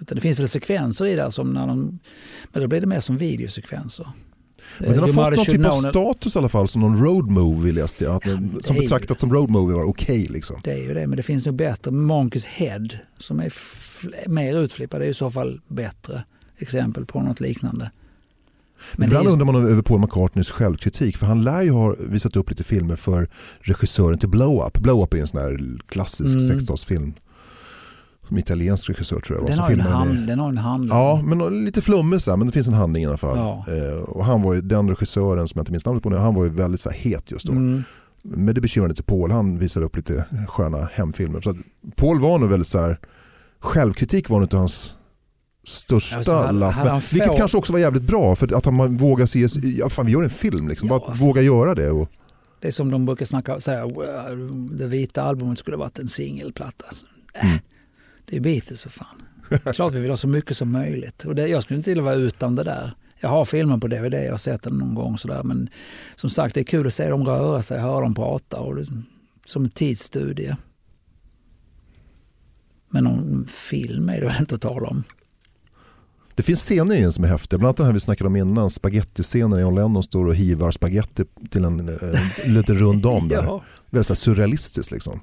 [0.00, 1.98] Utan det finns väl sekvenser i det som när de,
[2.52, 4.08] men då blir det mer som videosekvenser.
[4.78, 7.30] Men den har Eh, fått någon typ av status i alla fall som någon road
[7.30, 8.20] movie läste jag.
[8.24, 10.56] Den- som betraktat som road movie var okej liksom.
[10.64, 11.90] Det är ju det, men det finns nog bättre.
[11.90, 12.88] Monkeys Head
[13.18, 13.52] som är
[14.28, 16.24] mer utflippad är i så fall bättre
[16.58, 17.90] exempel på något liknande.
[18.92, 22.50] Men Ibland undrar man över Paul McCartneys självkritik för han lär ju ha visat upp
[22.50, 23.28] lite filmer för
[23.60, 24.78] regissören till Blow Up.
[24.78, 26.58] Blow Up är en sån här klassisk Mm.
[26.58, 27.14] 60-talsfilm.
[28.28, 30.98] Som italiensk regissör tror jag den, har en hand, den har en handling.
[30.98, 33.38] Ja, men lite flummig sådär, men det finns en handling i alla fall.
[33.38, 33.64] Ja.
[33.74, 36.34] Eh, och han var ju, den regissören som jag inte minns namnet på nu, han
[36.34, 37.52] var ju väldigt så här, het just då.
[37.52, 37.82] Mm.
[38.22, 41.40] Men det bekymrade inte Paul, han visade upp lite sköna hemfilmer.
[41.40, 41.56] Så att
[41.96, 42.98] Paul var nog väldigt så här,
[43.60, 44.94] självkritik var nog inte hans
[45.66, 46.84] största Alltså, last.
[46.84, 49.46] Men, vilket få- kanske också var jävligt bra för att han vågar se,
[49.78, 50.98] ja fan vi gör en film liksom, Ja.
[50.98, 51.90] bara våga göra det.
[51.90, 52.08] Och,
[52.60, 56.86] Det är som de brukar snacka säga, "Well, det vita albumet skulle varit en singelplatta.
[57.34, 57.58] Äh, Mm.
[58.26, 59.22] Det är Beatles för fan.
[59.74, 61.24] Klart vi vill ha så mycket som möjligt.
[61.24, 62.92] Och det, jag skulle inte vilja vara utan det där.
[63.20, 65.42] Jag har filmen på DVD, jag har sett den någon gång sådär.
[65.42, 65.68] Men
[66.16, 68.60] som sagt, det är kul att se dem röra sig, höra dem prata.
[68.60, 68.86] Och det,
[69.44, 70.56] som en tidsstudie.
[72.90, 75.04] Men någon film är det väl inte att tala om.
[76.34, 78.36] Det finns scener i den som är häftiga, bland annat den här vi snackade om
[78.36, 83.28] innan, spagettiscenen när John Lennon står och hivar spaghetti till en eh, liten rund dam
[83.28, 83.42] där.
[83.46, 83.62] Ja.
[83.90, 85.20] Väldigt så här surrealistiskt liksom.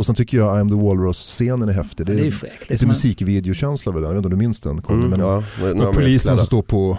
[0.00, 2.06] Och sen tycker jag I am the Walrus-scenen är häftig.
[2.06, 2.68] Det är, det är fräckt.
[2.68, 4.82] Det är lite musikvideokänsla över den, jag vet inte om du minns den?
[4.88, 6.98] Mm, men, ja, är polisen som står på...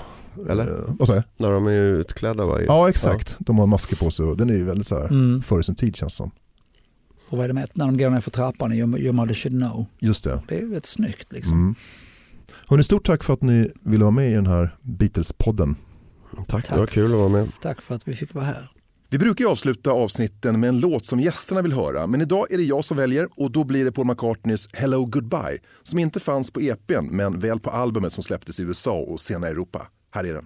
[0.49, 0.67] Eller?
[0.67, 1.23] Eh, vad?
[1.37, 2.61] När de är utklädda va?
[2.67, 5.41] Ja exakt, de har masker på sig och den är ju väldigt så här, Mm.
[5.41, 6.31] före sin tid känns som.
[7.29, 9.57] Och vad är det med när de går ner för trappan i Your, Mother Should
[9.57, 9.85] Know.
[9.99, 10.41] Just det.
[10.47, 11.53] Det är rätt snyggt liksom.
[11.53, 11.75] Mm.
[12.67, 15.75] Hörrni, stort tack för att ni ville vara med i den här Beatles-podden.
[16.47, 17.47] Tack, det var kul att vara med.
[17.61, 18.71] Tack för att vi fick vara här.
[19.13, 22.57] Vi brukar ju avsluta avsnitten med en låt som gästerna vill höra, men idag är
[22.57, 26.51] det jag som väljer och då blir det Paul McCartneys Hello Goodbye som inte fanns
[26.51, 29.87] på EPn men väl på albumet som släpptes i USA och senare i Europa.
[30.11, 30.45] Här är den.